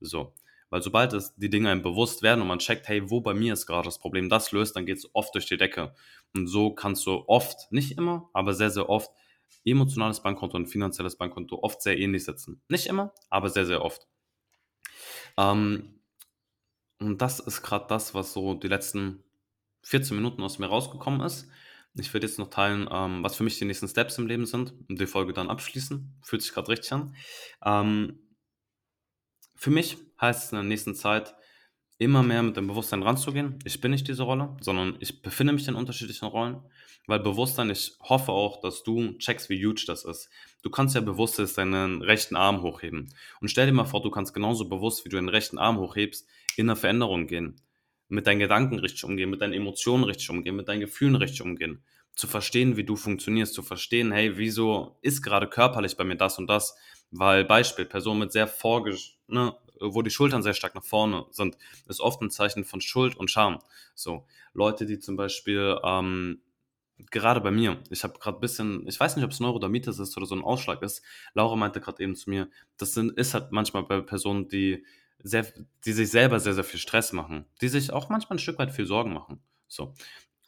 So. 0.00 0.34
Weil 0.70 0.82
sobald 0.82 1.12
es 1.12 1.34
die 1.34 1.50
Dinge 1.50 1.68
einem 1.70 1.82
bewusst 1.82 2.22
werden 2.22 2.40
und 2.40 2.48
man 2.48 2.60
checkt, 2.60 2.88
hey, 2.88 3.10
wo 3.10 3.20
bei 3.20 3.34
mir 3.34 3.52
ist 3.52 3.66
gerade 3.66 3.86
das 3.86 3.98
Problem, 3.98 4.28
das 4.28 4.52
löst, 4.52 4.76
dann 4.76 4.86
geht 4.86 4.98
es 4.98 5.10
oft 5.14 5.34
durch 5.34 5.46
die 5.46 5.56
Decke. 5.56 5.94
Und 6.34 6.46
so 6.46 6.72
kannst 6.72 7.04
du 7.06 7.24
oft, 7.26 7.70
nicht 7.72 7.98
immer, 7.98 8.30
aber 8.32 8.54
sehr, 8.54 8.70
sehr 8.70 8.88
oft, 8.88 9.10
emotionales 9.64 10.22
Bankkonto 10.22 10.56
und 10.56 10.66
finanzielles 10.66 11.16
Bankkonto 11.16 11.58
oft 11.62 11.82
sehr 11.82 11.98
ähnlich 11.98 12.24
setzen. 12.24 12.62
Nicht 12.68 12.86
immer, 12.86 13.12
aber 13.28 13.50
sehr, 13.50 13.66
sehr 13.66 13.84
oft. 13.84 14.06
Ähm, 15.36 16.00
und 16.98 17.20
das 17.20 17.40
ist 17.40 17.62
gerade 17.62 17.86
das, 17.88 18.14
was 18.14 18.32
so 18.32 18.54
die 18.54 18.68
letzten 18.68 19.24
14 19.82 20.16
Minuten 20.16 20.42
aus 20.42 20.58
mir 20.58 20.66
rausgekommen 20.66 21.20
ist. 21.20 21.48
Ich 21.94 22.12
werde 22.14 22.26
jetzt 22.26 22.38
noch 22.38 22.50
teilen, 22.50 22.88
ähm, 22.90 23.24
was 23.24 23.34
für 23.34 23.42
mich 23.42 23.58
die 23.58 23.64
nächsten 23.64 23.88
Steps 23.88 24.18
im 24.18 24.26
Leben 24.26 24.46
sind 24.46 24.74
und 24.88 25.00
die 25.00 25.06
Folge 25.06 25.32
dann 25.32 25.50
abschließen. 25.50 26.20
Fühlt 26.22 26.42
sich 26.42 26.52
gerade 26.52 26.68
richtig 26.68 26.92
an. 26.92 27.16
Ähm, 27.64 28.20
für 29.60 29.70
mich 29.70 29.98
heißt 30.18 30.44
es 30.44 30.52
in 30.52 30.56
der 30.56 30.64
nächsten 30.64 30.94
Zeit, 30.94 31.34
immer 31.98 32.22
mehr 32.22 32.42
mit 32.42 32.56
dem 32.56 32.66
Bewusstsein 32.66 33.02
ranzugehen. 33.02 33.58
Ich 33.64 33.78
bin 33.82 33.90
nicht 33.90 34.08
diese 34.08 34.22
Rolle, 34.22 34.56
sondern 34.62 34.96
ich 35.00 35.20
befinde 35.20 35.52
mich 35.52 35.68
in 35.68 35.74
unterschiedlichen 35.74 36.24
Rollen. 36.24 36.62
Weil 37.06 37.20
Bewusstsein, 37.20 37.68
ich 37.68 37.92
hoffe 38.00 38.32
auch, 38.32 38.62
dass 38.62 38.82
du 38.84 39.12
checkst, 39.18 39.50
wie 39.50 39.62
huge 39.62 39.84
das 39.86 40.06
ist. 40.06 40.30
Du 40.62 40.70
kannst 40.70 40.94
ja 40.94 41.02
bewusst 41.02 41.38
deinen 41.58 42.00
rechten 42.00 42.36
Arm 42.36 42.62
hochheben. 42.62 43.12
Und 43.42 43.50
stell 43.50 43.66
dir 43.66 43.74
mal 43.74 43.84
vor, 43.84 44.00
du 44.00 44.10
kannst 44.10 44.32
genauso 44.32 44.66
bewusst, 44.66 45.04
wie 45.04 45.10
du 45.10 45.16
den 45.16 45.28
rechten 45.28 45.58
Arm 45.58 45.78
hochhebst, 45.78 46.26
in 46.56 46.70
eine 46.70 46.76
Veränderung 46.76 47.26
gehen. 47.26 47.60
Mit 48.08 48.26
deinen 48.26 48.38
Gedanken 48.38 48.78
richtig 48.78 49.04
umgehen, 49.04 49.28
mit 49.28 49.42
deinen 49.42 49.52
Emotionen 49.52 50.04
richtig 50.04 50.30
umgehen, 50.30 50.56
mit 50.56 50.68
deinen 50.68 50.80
Gefühlen 50.80 51.16
richtig 51.16 51.42
umgehen. 51.42 51.82
Zu 52.14 52.28
verstehen, 52.28 52.78
wie 52.78 52.84
du 52.84 52.96
funktionierst, 52.96 53.52
zu 53.52 53.62
verstehen, 53.62 54.10
hey, 54.10 54.38
wieso 54.38 54.96
ist 55.02 55.20
gerade 55.20 55.48
körperlich 55.48 55.98
bei 55.98 56.04
mir 56.04 56.16
das 56.16 56.38
und 56.38 56.46
das? 56.48 56.76
Weil 57.10 57.44
Beispiel, 57.44 57.86
Person 57.86 58.18
mit 58.18 58.32
sehr 58.32 58.46
vorge 58.46 58.96
ne, 59.26 59.54
wo 59.80 60.02
die 60.02 60.10
Schultern 60.10 60.42
sehr 60.42 60.54
stark 60.54 60.74
nach 60.74 60.84
vorne 60.84 61.24
sind, 61.30 61.56
ist 61.88 62.00
oft 62.00 62.20
ein 62.20 62.30
Zeichen 62.30 62.64
von 62.64 62.80
Schuld 62.80 63.16
und 63.16 63.30
Scham. 63.30 63.58
So, 63.94 64.26
Leute, 64.52 64.86
die 64.86 64.98
zum 64.98 65.16
Beispiel, 65.16 65.78
ähm, 65.82 66.42
gerade 67.10 67.40
bei 67.40 67.50
mir, 67.50 67.82
ich 67.90 68.04
habe 68.04 68.18
gerade 68.18 68.38
ein 68.38 68.40
bisschen, 68.40 68.86
ich 68.86 69.00
weiß 69.00 69.16
nicht, 69.16 69.24
ob 69.24 69.30
es 69.30 69.40
Neurodermitis 69.40 69.98
ist 69.98 70.16
oder 70.16 70.26
so 70.26 70.34
ein 70.34 70.44
Ausschlag 70.44 70.82
ist. 70.82 71.02
Laura 71.32 71.56
meinte 71.56 71.80
gerade 71.80 72.02
eben 72.02 72.14
zu 72.14 72.28
mir, 72.28 72.48
das 72.76 72.92
sind, 72.92 73.16
ist 73.16 73.32
halt 73.32 73.52
manchmal 73.52 73.84
bei 73.84 74.00
Personen, 74.02 74.48
die 74.48 74.84
sehr, 75.22 75.46
die 75.84 75.92
sich 75.92 76.10
selber 76.10 76.40
sehr, 76.40 76.54
sehr 76.54 76.64
viel 76.64 76.80
Stress 76.80 77.12
machen, 77.12 77.46
die 77.60 77.68
sich 77.68 77.92
auch 77.92 78.08
manchmal 78.08 78.36
ein 78.36 78.40
Stück 78.40 78.58
weit 78.58 78.72
viel 78.72 78.86
Sorgen 78.86 79.12
machen. 79.12 79.40
So. 79.66 79.94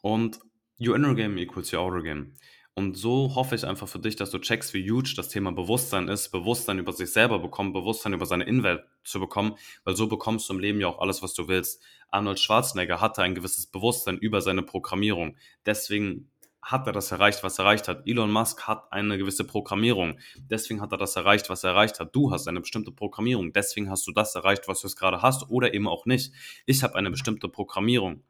Und 0.03 0.41
your 0.81 0.97
inner 0.97 1.15
game 1.15 1.39
equals 1.39 1.73
your 1.73 1.81
outer 1.81 2.03
game. 2.03 2.35
Und 2.75 2.97
so 2.97 3.35
hoffe 3.35 3.55
ich 3.55 3.67
einfach 3.67 3.87
für 3.87 3.99
dich, 3.99 4.17
dass 4.17 4.31
du 4.31 4.39
checkst, 4.39 4.73
wie 4.73 4.91
huge 4.91 5.13
das 5.15 5.29
Thema 5.29 5.53
Bewusstsein 5.53 6.09
ist, 6.09 6.31
Bewusstsein 6.31 6.79
über 6.79 6.93
sich 6.93 7.13
selber 7.13 7.39
bekommen, 7.39 7.75
Bewusstsein 7.75 8.15
über 8.15 8.25
seine 8.25 8.45
Innenwelt 8.45 8.83
zu 9.05 9.21
bekommen, 9.21 9.57
weil 9.85 9.95
so 9.95 10.09
bekommst 10.09 10.49
du 10.49 10.55
im 10.55 10.59
Leben 10.59 10.81
ja 10.81 10.89
auch 10.89 10.99
alles, 10.99 11.23
was 11.23 11.35
du 11.35 11.49
willst. 11.49 11.83
Arnold 12.11 12.41
Schwarzenegger 12.41 13.01
hatte 13.01 13.23
ein 13.23 13.35
gewisses 13.35 13.67
Bewusstsein 13.67 14.17
über 14.17 14.41
seine 14.41 14.63
Programmierung. 14.63 15.37
Deswegen 15.67 16.31
hat 16.63 16.87
er 16.87 16.93
das 16.93 17.11
erreicht, 17.11 17.43
was 17.43 17.59
er 17.59 17.65
erreicht 17.65 17.89
hat. 17.89 18.07
Elon 18.07 18.31
Musk 18.31 18.67
hat 18.67 18.91
eine 18.93 19.19
gewisse 19.19 19.45
Programmierung. 19.45 20.19
Deswegen 20.39 20.81
hat 20.81 20.93
er 20.93 20.99
das 20.99 21.17
erreicht, 21.17 21.51
was 21.51 21.65
er 21.65 21.71
erreicht 21.71 22.01
hat. 22.01 22.15
Du 22.15 22.31
hast 22.31 22.49
eine 22.49 22.61
bestimmte 22.61 22.93
Programmierung. 22.93 23.53
Deswegen 23.53 23.91
hast 23.91 24.07
du 24.07 24.13
das 24.13 24.35
erreicht, 24.35 24.69
was 24.69 24.81
du 24.81 24.87
es 24.87 24.97
gerade 24.97 25.21
hast 25.21 25.51
oder 25.51 25.75
eben 25.75 25.89
auch 25.89 26.07
nicht. 26.07 26.33
Ich 26.65 26.83
habe 26.85 26.95
eine 26.95 27.11
bestimmte 27.11 27.49
Programmierung. 27.49 28.23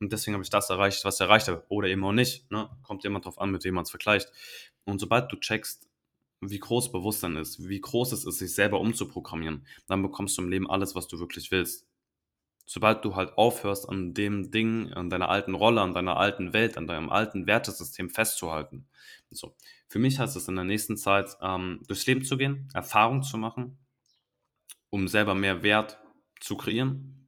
Und 0.00 0.12
deswegen 0.12 0.34
habe 0.34 0.44
ich 0.44 0.50
das 0.50 0.70
erreicht, 0.70 1.04
was 1.04 1.16
ich 1.16 1.20
erreicht 1.20 1.48
habe. 1.48 1.64
Oder 1.68 1.88
eben 1.88 2.04
auch 2.04 2.12
nicht. 2.12 2.50
Ne? 2.50 2.68
Kommt 2.82 3.04
jemand 3.04 3.24
drauf 3.24 3.40
an, 3.40 3.50
mit 3.50 3.64
wem 3.64 3.74
man 3.74 3.84
es 3.84 3.90
vergleicht. 3.90 4.30
Und 4.84 4.98
sobald 4.98 5.30
du 5.32 5.36
checkst, 5.36 5.88
wie 6.40 6.58
groß 6.58 6.92
Bewusstsein 6.92 7.36
ist, 7.36 7.68
wie 7.68 7.80
groß 7.80 8.12
es 8.12 8.24
ist, 8.24 8.38
sich 8.38 8.54
selber 8.54 8.80
umzuprogrammieren, 8.80 9.66
dann 9.86 10.02
bekommst 10.02 10.36
du 10.36 10.42
im 10.42 10.50
Leben 10.50 10.70
alles, 10.70 10.94
was 10.94 11.08
du 11.08 11.18
wirklich 11.18 11.50
willst. 11.50 11.86
Sobald 12.66 13.04
du 13.04 13.14
halt 13.14 13.36
aufhörst, 13.36 13.88
an 13.88 14.14
dem 14.14 14.50
Ding, 14.50 14.92
an 14.92 15.10
deiner 15.10 15.28
alten 15.28 15.54
Rolle, 15.54 15.82
an 15.82 15.92
deiner 15.92 16.16
alten 16.16 16.52
Welt, 16.54 16.78
an 16.78 16.86
deinem 16.86 17.10
alten 17.10 17.46
Wertesystem 17.46 18.08
festzuhalten. 18.08 18.88
So. 19.30 19.54
Für 19.88 19.98
mich 19.98 20.18
heißt 20.18 20.36
es 20.36 20.48
in 20.48 20.56
der 20.56 20.64
nächsten 20.64 20.96
Zeit, 20.96 21.36
ähm, 21.42 21.82
durchs 21.86 22.06
Leben 22.06 22.24
zu 22.24 22.36
gehen, 22.36 22.68
Erfahrung 22.72 23.22
zu 23.22 23.36
machen, 23.36 23.78
um 24.90 25.08
selber 25.08 25.34
mehr 25.34 25.62
Wert 25.62 25.98
zu 26.40 26.56
kreieren, 26.56 27.23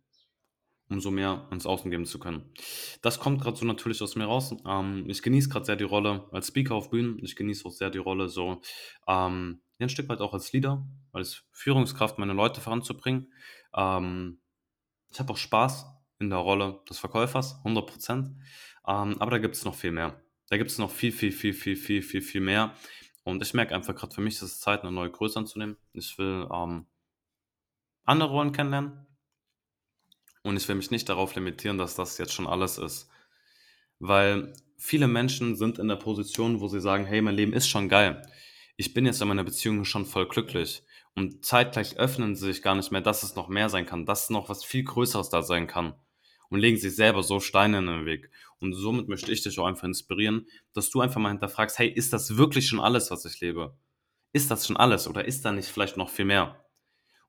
umso 0.88 1.10
mehr 1.10 1.46
ins 1.50 1.66
Außen 1.66 1.90
geben 1.90 2.06
zu 2.06 2.18
können. 2.18 2.44
Das 3.02 3.18
kommt 3.18 3.40
gerade 3.40 3.56
so 3.56 3.64
natürlich 3.64 4.00
aus 4.02 4.16
mir 4.16 4.24
raus. 4.24 4.54
Ähm, 4.66 5.04
ich 5.08 5.22
genieße 5.22 5.48
gerade 5.48 5.66
sehr 5.66 5.76
die 5.76 5.84
Rolle 5.84 6.28
als 6.32 6.48
Speaker 6.48 6.74
auf 6.74 6.90
Bühnen. 6.90 7.18
Ich 7.22 7.36
genieße 7.36 7.66
auch 7.66 7.72
sehr 7.72 7.90
die 7.90 7.98
Rolle 7.98 8.28
so 8.28 8.60
ähm, 9.06 9.60
ein 9.78 9.88
Stück 9.88 10.08
weit 10.08 10.20
auch 10.20 10.32
als 10.32 10.52
Leader, 10.52 10.86
als 11.12 11.44
Führungskraft 11.50 12.18
meine 12.18 12.32
Leute 12.32 12.60
voranzubringen. 12.60 13.32
Ähm, 13.74 14.40
ich 15.10 15.18
habe 15.18 15.32
auch 15.32 15.36
Spaß 15.36 15.86
in 16.18 16.30
der 16.30 16.38
Rolle 16.38 16.80
des 16.88 16.98
Verkäufers, 16.98 17.56
100 17.58 17.86
Prozent. 17.86 18.28
Ähm, 18.86 19.16
aber 19.18 19.32
da 19.32 19.38
gibt 19.38 19.56
es 19.56 19.64
noch 19.64 19.74
viel 19.74 19.92
mehr. 19.92 20.20
Da 20.48 20.56
gibt 20.56 20.70
es 20.70 20.78
noch 20.78 20.90
viel, 20.90 21.12
viel, 21.12 21.32
viel, 21.32 21.52
viel, 21.52 21.76
viel, 21.76 22.02
viel, 22.02 22.22
viel 22.22 22.40
mehr. 22.40 22.74
Und 23.24 23.42
ich 23.42 23.54
merke 23.54 23.74
einfach 23.74 23.94
gerade 23.94 24.14
für 24.14 24.20
mich, 24.20 24.38
dass 24.38 24.50
es 24.50 24.60
Zeit, 24.60 24.82
eine 24.82 24.92
neue 24.92 25.10
Größe 25.10 25.38
anzunehmen. 25.38 25.76
Ich 25.92 26.16
will 26.16 26.48
ähm, 26.52 26.86
andere 28.04 28.30
Rollen 28.30 28.52
kennenlernen 28.52 29.06
und 30.46 30.56
ich 30.56 30.68
will 30.68 30.76
mich 30.76 30.92
nicht 30.92 31.08
darauf 31.08 31.34
limitieren, 31.34 31.76
dass 31.76 31.96
das 31.96 32.18
jetzt 32.18 32.32
schon 32.32 32.46
alles 32.46 32.78
ist. 32.78 33.10
Weil 33.98 34.52
viele 34.76 35.08
Menschen 35.08 35.56
sind 35.56 35.78
in 35.78 35.88
der 35.88 35.96
Position, 35.96 36.60
wo 36.60 36.68
sie 36.68 36.80
sagen, 36.80 37.04
hey, 37.04 37.20
mein 37.20 37.34
Leben 37.34 37.52
ist 37.52 37.68
schon 37.68 37.88
geil. 37.88 38.22
Ich 38.76 38.94
bin 38.94 39.06
jetzt 39.06 39.20
in 39.20 39.26
meiner 39.26 39.42
Beziehung 39.42 39.84
schon 39.84 40.06
voll 40.06 40.28
glücklich. 40.28 40.84
Und 41.16 41.44
zeitgleich 41.44 41.96
öffnen 41.96 42.36
sie 42.36 42.46
sich 42.46 42.62
gar 42.62 42.76
nicht 42.76 42.92
mehr, 42.92 43.00
dass 43.00 43.24
es 43.24 43.34
noch 43.34 43.48
mehr 43.48 43.68
sein 43.68 43.86
kann, 43.86 44.06
dass 44.06 44.30
noch 44.30 44.48
was 44.48 44.64
viel 44.64 44.84
Größeres 44.84 45.30
da 45.30 45.42
sein 45.42 45.66
kann. 45.66 45.94
Und 46.48 46.60
legen 46.60 46.76
sich 46.76 46.94
selber 46.94 47.24
so 47.24 47.40
Steine 47.40 47.78
in 47.78 47.86
den 47.86 48.06
Weg. 48.06 48.30
Und 48.60 48.72
somit 48.72 49.08
möchte 49.08 49.32
ich 49.32 49.42
dich 49.42 49.58
auch 49.58 49.66
einfach 49.66 49.84
inspirieren, 49.84 50.46
dass 50.74 50.90
du 50.90 51.00
einfach 51.00 51.20
mal 51.20 51.30
hinterfragst, 51.30 51.78
hey, 51.80 51.88
ist 51.88 52.12
das 52.12 52.36
wirklich 52.36 52.68
schon 52.68 52.78
alles, 52.78 53.10
was 53.10 53.24
ich 53.24 53.40
lebe? 53.40 53.76
Ist 54.32 54.50
das 54.52 54.64
schon 54.64 54.76
alles 54.76 55.08
oder 55.08 55.24
ist 55.24 55.44
da 55.44 55.50
nicht 55.50 55.68
vielleicht 55.68 55.96
noch 55.96 56.10
viel 56.10 56.25
mehr? 56.26 56.64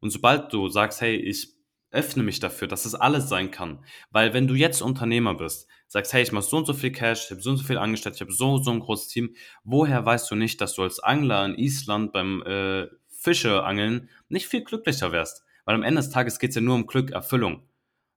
Und 0.02 0.12
sobald 0.12 0.54
du 0.54 0.70
sagst, 0.70 1.02
hey, 1.02 1.16
ich 1.16 1.57
öffne 1.92 2.24
mich 2.24 2.40
dafür, 2.40 2.68
dass 2.68 2.86
es 2.86 2.96
alles 2.96 3.30
sein 3.30 3.52
kann. 3.52 3.84
Weil 4.12 4.34
wenn 4.34 4.48
du 4.48 4.56
jetzt 4.56 4.82
Unternehmer 4.82 5.36
bist, 5.36 5.68
sagst, 5.88 6.14
hey, 6.14 6.24
ich 6.24 6.32
mache 6.32 6.46
so 6.46 6.58
und 6.58 6.66
so 6.66 6.74
viel 6.74 6.92
Cash, 6.92 7.26
ich 7.26 7.32
habe 7.32 7.42
so 7.42 7.52
und 7.52 7.58
so 7.58 7.64
viel 7.64 7.78
angestellt, 7.78 8.16
ich 8.16 8.22
habe 8.22 8.32
so 8.32 8.58
so 8.58 8.72
ein 8.72 8.80
großes 8.80 9.08
Team, 9.08 9.36
woher 9.64 10.06
weißt 10.06 10.30
du 10.30 10.36
nicht, 10.36 10.60
dass 10.62 10.74
du 10.74 10.84
als 10.84 11.00
Angler 11.00 11.46
in 11.46 11.56
Island 11.56 12.12
beim 12.12 12.42
äh, 12.44 12.88
Fischeangeln 13.10 14.10
nicht 14.30 14.48
viel 14.48 14.64
glücklicher 14.64 15.12
wärst? 15.12 15.44
Weil 15.66 15.76
am 15.76 15.84
Ende 15.84 16.02
des 16.02 16.10
Tages 16.10 16.40
geht 16.40 16.52
es 16.52 16.56
ja 16.56 16.62
nur 16.62 16.76
um 16.76 16.88
Glück, 16.88 17.12
Erfüllung. 17.12 17.68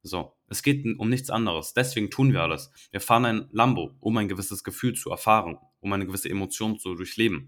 So, 0.02 0.36
es 0.48 0.62
geht 0.62 0.84
um 0.98 1.08
nichts 1.08 1.30
anderes. 1.30 1.74
Deswegen 1.74 2.10
tun 2.10 2.32
wir 2.32 2.42
alles. 2.42 2.70
Wir 2.90 3.00
fahren 3.00 3.24
ein 3.24 3.48
Lambo, 3.52 3.96
um 4.00 4.16
ein 4.16 4.28
gewisses 4.28 4.64
Gefühl 4.64 4.94
zu 4.94 5.10
erfahren, 5.10 5.58
um 5.80 5.92
eine 5.92 6.06
gewisse 6.06 6.30
Emotion 6.30 6.78
zu 6.78 6.94
durchleben. 6.94 7.46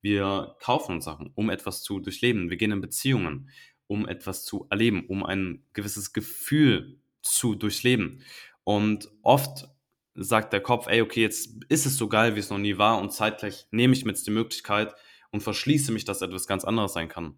Wir 0.00 0.56
kaufen 0.60 0.92
uns 0.96 1.04
Sachen, 1.04 1.32
um 1.34 1.50
etwas 1.50 1.82
zu 1.82 2.00
durchleben. 2.00 2.48
Wir 2.50 2.56
gehen 2.56 2.72
in 2.72 2.80
Beziehungen, 2.80 3.50
um 3.86 4.06
etwas 4.06 4.44
zu 4.44 4.66
erleben, 4.70 5.06
um 5.06 5.24
ein 5.24 5.64
gewisses 5.72 6.12
Gefühl 6.12 7.00
zu 7.22 7.54
durchleben. 7.54 8.22
Und 8.64 9.08
oft 9.22 9.68
sagt 10.14 10.52
der 10.52 10.62
Kopf, 10.62 10.86
ey, 10.86 11.02
okay, 11.02 11.22
jetzt 11.22 11.64
ist 11.68 11.86
es 11.86 11.96
so 11.96 12.08
geil, 12.08 12.34
wie 12.34 12.40
es 12.40 12.50
noch 12.50 12.58
nie 12.58 12.78
war 12.78 12.98
und 12.98 13.12
zeitgleich 13.12 13.66
nehme 13.70 13.92
ich 13.92 14.04
mir 14.04 14.12
jetzt 14.12 14.26
die 14.26 14.32
Möglichkeit 14.32 14.94
und 15.30 15.42
verschließe 15.42 15.92
mich, 15.92 16.04
dass 16.04 16.22
etwas 16.22 16.46
ganz 16.46 16.64
anderes 16.64 16.94
sein 16.94 17.08
kann. 17.08 17.36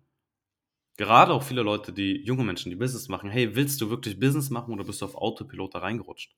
Gerade 0.96 1.32
auch 1.32 1.42
viele 1.42 1.62
Leute, 1.62 1.92
die 1.92 2.24
junge 2.24 2.44
Menschen, 2.44 2.70
die 2.70 2.76
Business 2.76 3.08
machen, 3.08 3.30
hey, 3.30 3.54
willst 3.54 3.80
du 3.80 3.90
wirklich 3.90 4.18
Business 4.18 4.50
machen 4.50 4.74
oder 4.74 4.84
bist 4.84 5.00
du 5.00 5.04
auf 5.04 5.14
Autopilot 5.14 5.74
da 5.74 5.78
reingerutscht? 5.80 6.34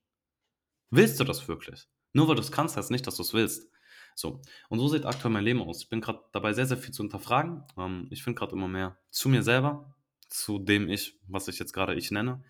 Willst 0.90 1.20
du 1.20 1.25
das 1.25 1.46
wirklich? 1.49 1.88
Nur 2.12 2.29
weil 2.29 2.35
du 2.35 2.42
es 2.42 2.53
kannst, 2.53 2.77
heißt 2.77 2.90
nicht, 2.90 3.07
dass 3.07 3.16
du 3.16 3.23
es 3.23 3.33
willst. 3.33 3.70
So. 4.14 4.42
Und 4.68 4.79
so 4.79 4.88
sieht 4.88 5.07
aktuell 5.07 5.33
mein 5.33 5.44
Leben 5.44 5.62
aus. 5.62 5.83
Ich 5.83 5.88
bin 5.88 6.01
gerade 6.01 6.20
dabei, 6.33 6.53
sehr, 6.53 6.66
sehr 6.66 6.77
viel 6.77 6.92
zu 6.92 7.03
hinterfragen. 7.03 7.64
Ähm, 7.79 8.09
ich 8.11 8.23
finde 8.23 8.38
gerade 8.38 8.53
immer 8.53 8.68
mehr 8.68 8.99
zu 9.11 9.29
mir 9.29 9.42
selber, 9.42 9.94
zu 10.31 10.59
dem 10.59 10.88
Ich, 10.88 11.21
was 11.27 11.49
ich 11.49 11.59
jetzt 11.59 11.73
gerade 11.73 11.95
ich 11.95 12.11
nenne. 12.11 12.43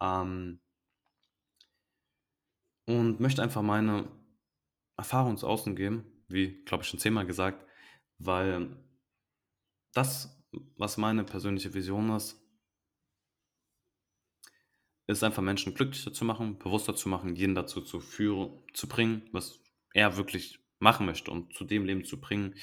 Ähm, 0.00 0.60
und 2.86 3.20
möchte 3.20 3.42
einfach 3.42 3.62
meine 3.62 4.10
Erfahrung 4.96 5.32
ins 5.32 5.44
Außen 5.44 5.76
geben, 5.76 6.04
wie, 6.28 6.62
glaube 6.64 6.82
ich, 6.82 6.90
schon 6.90 7.00
zehnmal 7.00 7.26
gesagt, 7.26 7.64
weil 8.18 8.76
das, 9.94 10.44
was 10.76 10.96
meine 10.96 11.24
persönliche 11.24 11.72
Vision 11.72 12.10
ist, 12.10 12.40
ist 15.06 15.24
einfach 15.24 15.42
Menschen 15.42 15.74
glücklicher 15.74 16.12
zu 16.12 16.24
machen, 16.24 16.58
bewusster 16.58 16.94
zu 16.94 17.08
machen, 17.08 17.34
jeden 17.34 17.54
dazu 17.54 17.80
zu 17.80 18.00
führen, 18.00 18.62
zu 18.74 18.88
bringen, 18.88 19.28
was 19.32 19.60
er 19.92 20.16
wirklich 20.16 20.60
machen 20.78 21.06
möchte 21.06 21.30
und 21.30 21.54
zu 21.54 21.64
dem 21.64 21.84
Leben 21.84 22.04
zu 22.04 22.20
bringen, 22.20 22.54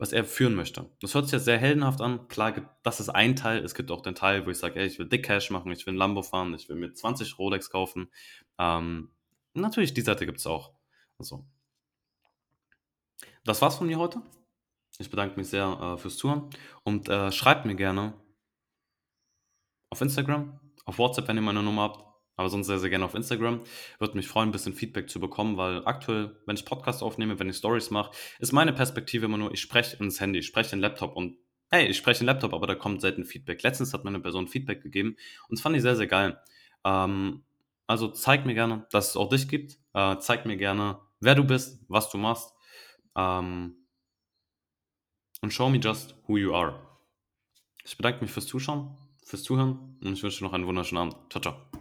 was 0.00 0.12
er 0.12 0.24
führen 0.24 0.54
möchte. 0.54 0.90
Das 1.02 1.14
hört 1.14 1.26
sich 1.26 1.34
jetzt 1.34 1.44
sehr 1.44 1.58
heldenhaft 1.58 2.00
an. 2.00 2.26
Klar, 2.28 2.54
das 2.82 3.00
ist 3.00 3.10
ein 3.10 3.36
Teil. 3.36 3.62
Es 3.62 3.74
gibt 3.74 3.90
auch 3.90 4.00
den 4.00 4.14
Teil, 4.14 4.46
wo 4.46 4.50
ich 4.50 4.58
sage, 4.58 4.80
ey, 4.80 4.86
ich 4.86 4.98
will 4.98 5.06
Dick 5.06 5.26
Cash 5.26 5.50
machen, 5.50 5.70
ich 5.72 5.84
will 5.86 5.92
ein 5.92 5.98
Lambo 5.98 6.22
fahren, 6.22 6.54
ich 6.54 6.70
will 6.70 6.76
mir 6.76 6.94
20 6.94 7.38
Rolex 7.38 7.68
kaufen. 7.68 8.10
Ähm, 8.58 9.10
natürlich, 9.52 9.92
die 9.92 10.00
Seite 10.00 10.24
gibt 10.24 10.38
es 10.38 10.46
auch. 10.46 10.72
Also, 11.18 11.44
das 13.44 13.60
war's 13.60 13.76
von 13.76 13.88
mir 13.88 13.98
heute. 13.98 14.22
Ich 14.98 15.10
bedanke 15.10 15.36
mich 15.36 15.48
sehr 15.48 15.66
äh, 15.66 15.98
fürs 15.98 16.16
Zuhören 16.16 16.48
und 16.82 17.10
äh, 17.10 17.30
schreibt 17.30 17.66
mir 17.66 17.74
gerne 17.74 18.14
auf 19.90 20.00
Instagram, 20.00 20.58
auf 20.86 20.96
WhatsApp, 20.96 21.28
wenn 21.28 21.36
ihr 21.36 21.42
meine 21.42 21.62
Nummer 21.62 21.82
habt 21.82 22.09
aber 22.36 22.48
sonst 22.48 22.66
sehr, 22.66 22.78
sehr 22.78 22.90
gerne 22.90 23.04
auf 23.04 23.14
Instagram. 23.14 23.60
Würde 23.98 24.16
mich 24.16 24.28
freuen, 24.28 24.48
ein 24.48 24.52
bisschen 24.52 24.72
Feedback 24.72 25.10
zu 25.10 25.20
bekommen, 25.20 25.56
weil 25.56 25.84
aktuell, 25.84 26.36
wenn 26.46 26.56
ich 26.56 26.64
Podcasts 26.64 27.02
aufnehme, 27.02 27.38
wenn 27.38 27.48
ich 27.48 27.56
Stories 27.56 27.90
mache, 27.90 28.12
ist 28.38 28.52
meine 28.52 28.72
Perspektive 28.72 29.26
immer 29.26 29.38
nur, 29.38 29.52
ich 29.52 29.60
spreche 29.60 29.96
ins 29.96 30.20
Handy, 30.20 30.38
ich 30.38 30.46
spreche 30.46 30.70
den 30.70 30.80
Laptop 30.80 31.16
und 31.16 31.36
hey, 31.70 31.86
ich 31.86 31.96
spreche 31.96 32.20
den 32.20 32.26
Laptop, 32.26 32.52
aber 32.52 32.66
da 32.66 32.74
kommt 32.74 33.00
selten 33.00 33.24
Feedback. 33.24 33.62
Letztens 33.62 33.92
hat 33.92 34.04
mir 34.04 34.10
eine 34.10 34.20
Person 34.20 34.48
Feedback 34.48 34.82
gegeben 34.82 35.16
und 35.48 35.58
das 35.58 35.60
fand 35.60 35.76
ich 35.76 35.82
sehr, 35.82 35.96
sehr 35.96 36.06
geil. 36.06 36.38
Ähm, 36.84 37.44
also 37.86 38.08
zeig 38.08 38.46
mir 38.46 38.54
gerne, 38.54 38.86
dass 38.90 39.10
es 39.10 39.16
auch 39.16 39.28
dich 39.28 39.48
gibt. 39.48 39.78
Äh, 39.94 40.18
zeig 40.18 40.46
mir 40.46 40.56
gerne, 40.56 41.00
wer 41.20 41.34
du 41.34 41.44
bist, 41.44 41.84
was 41.88 42.10
du 42.10 42.18
machst. 42.18 42.54
Ähm, 43.16 43.76
und 45.42 45.52
show 45.52 45.68
me 45.68 45.78
just 45.78 46.14
who 46.26 46.36
you 46.36 46.54
are. 46.54 46.86
Ich 47.84 47.96
bedanke 47.96 48.20
mich 48.20 48.30
fürs 48.30 48.46
Zuschauen, 48.46 48.96
fürs 49.24 49.42
Zuhören 49.42 49.98
und 50.02 50.12
ich 50.12 50.22
wünsche 50.22 50.38
dir 50.38 50.44
noch 50.44 50.52
einen 50.52 50.66
wunderschönen 50.66 51.02
Abend. 51.02 51.16
Ciao, 51.30 51.40
ciao. 51.40 51.79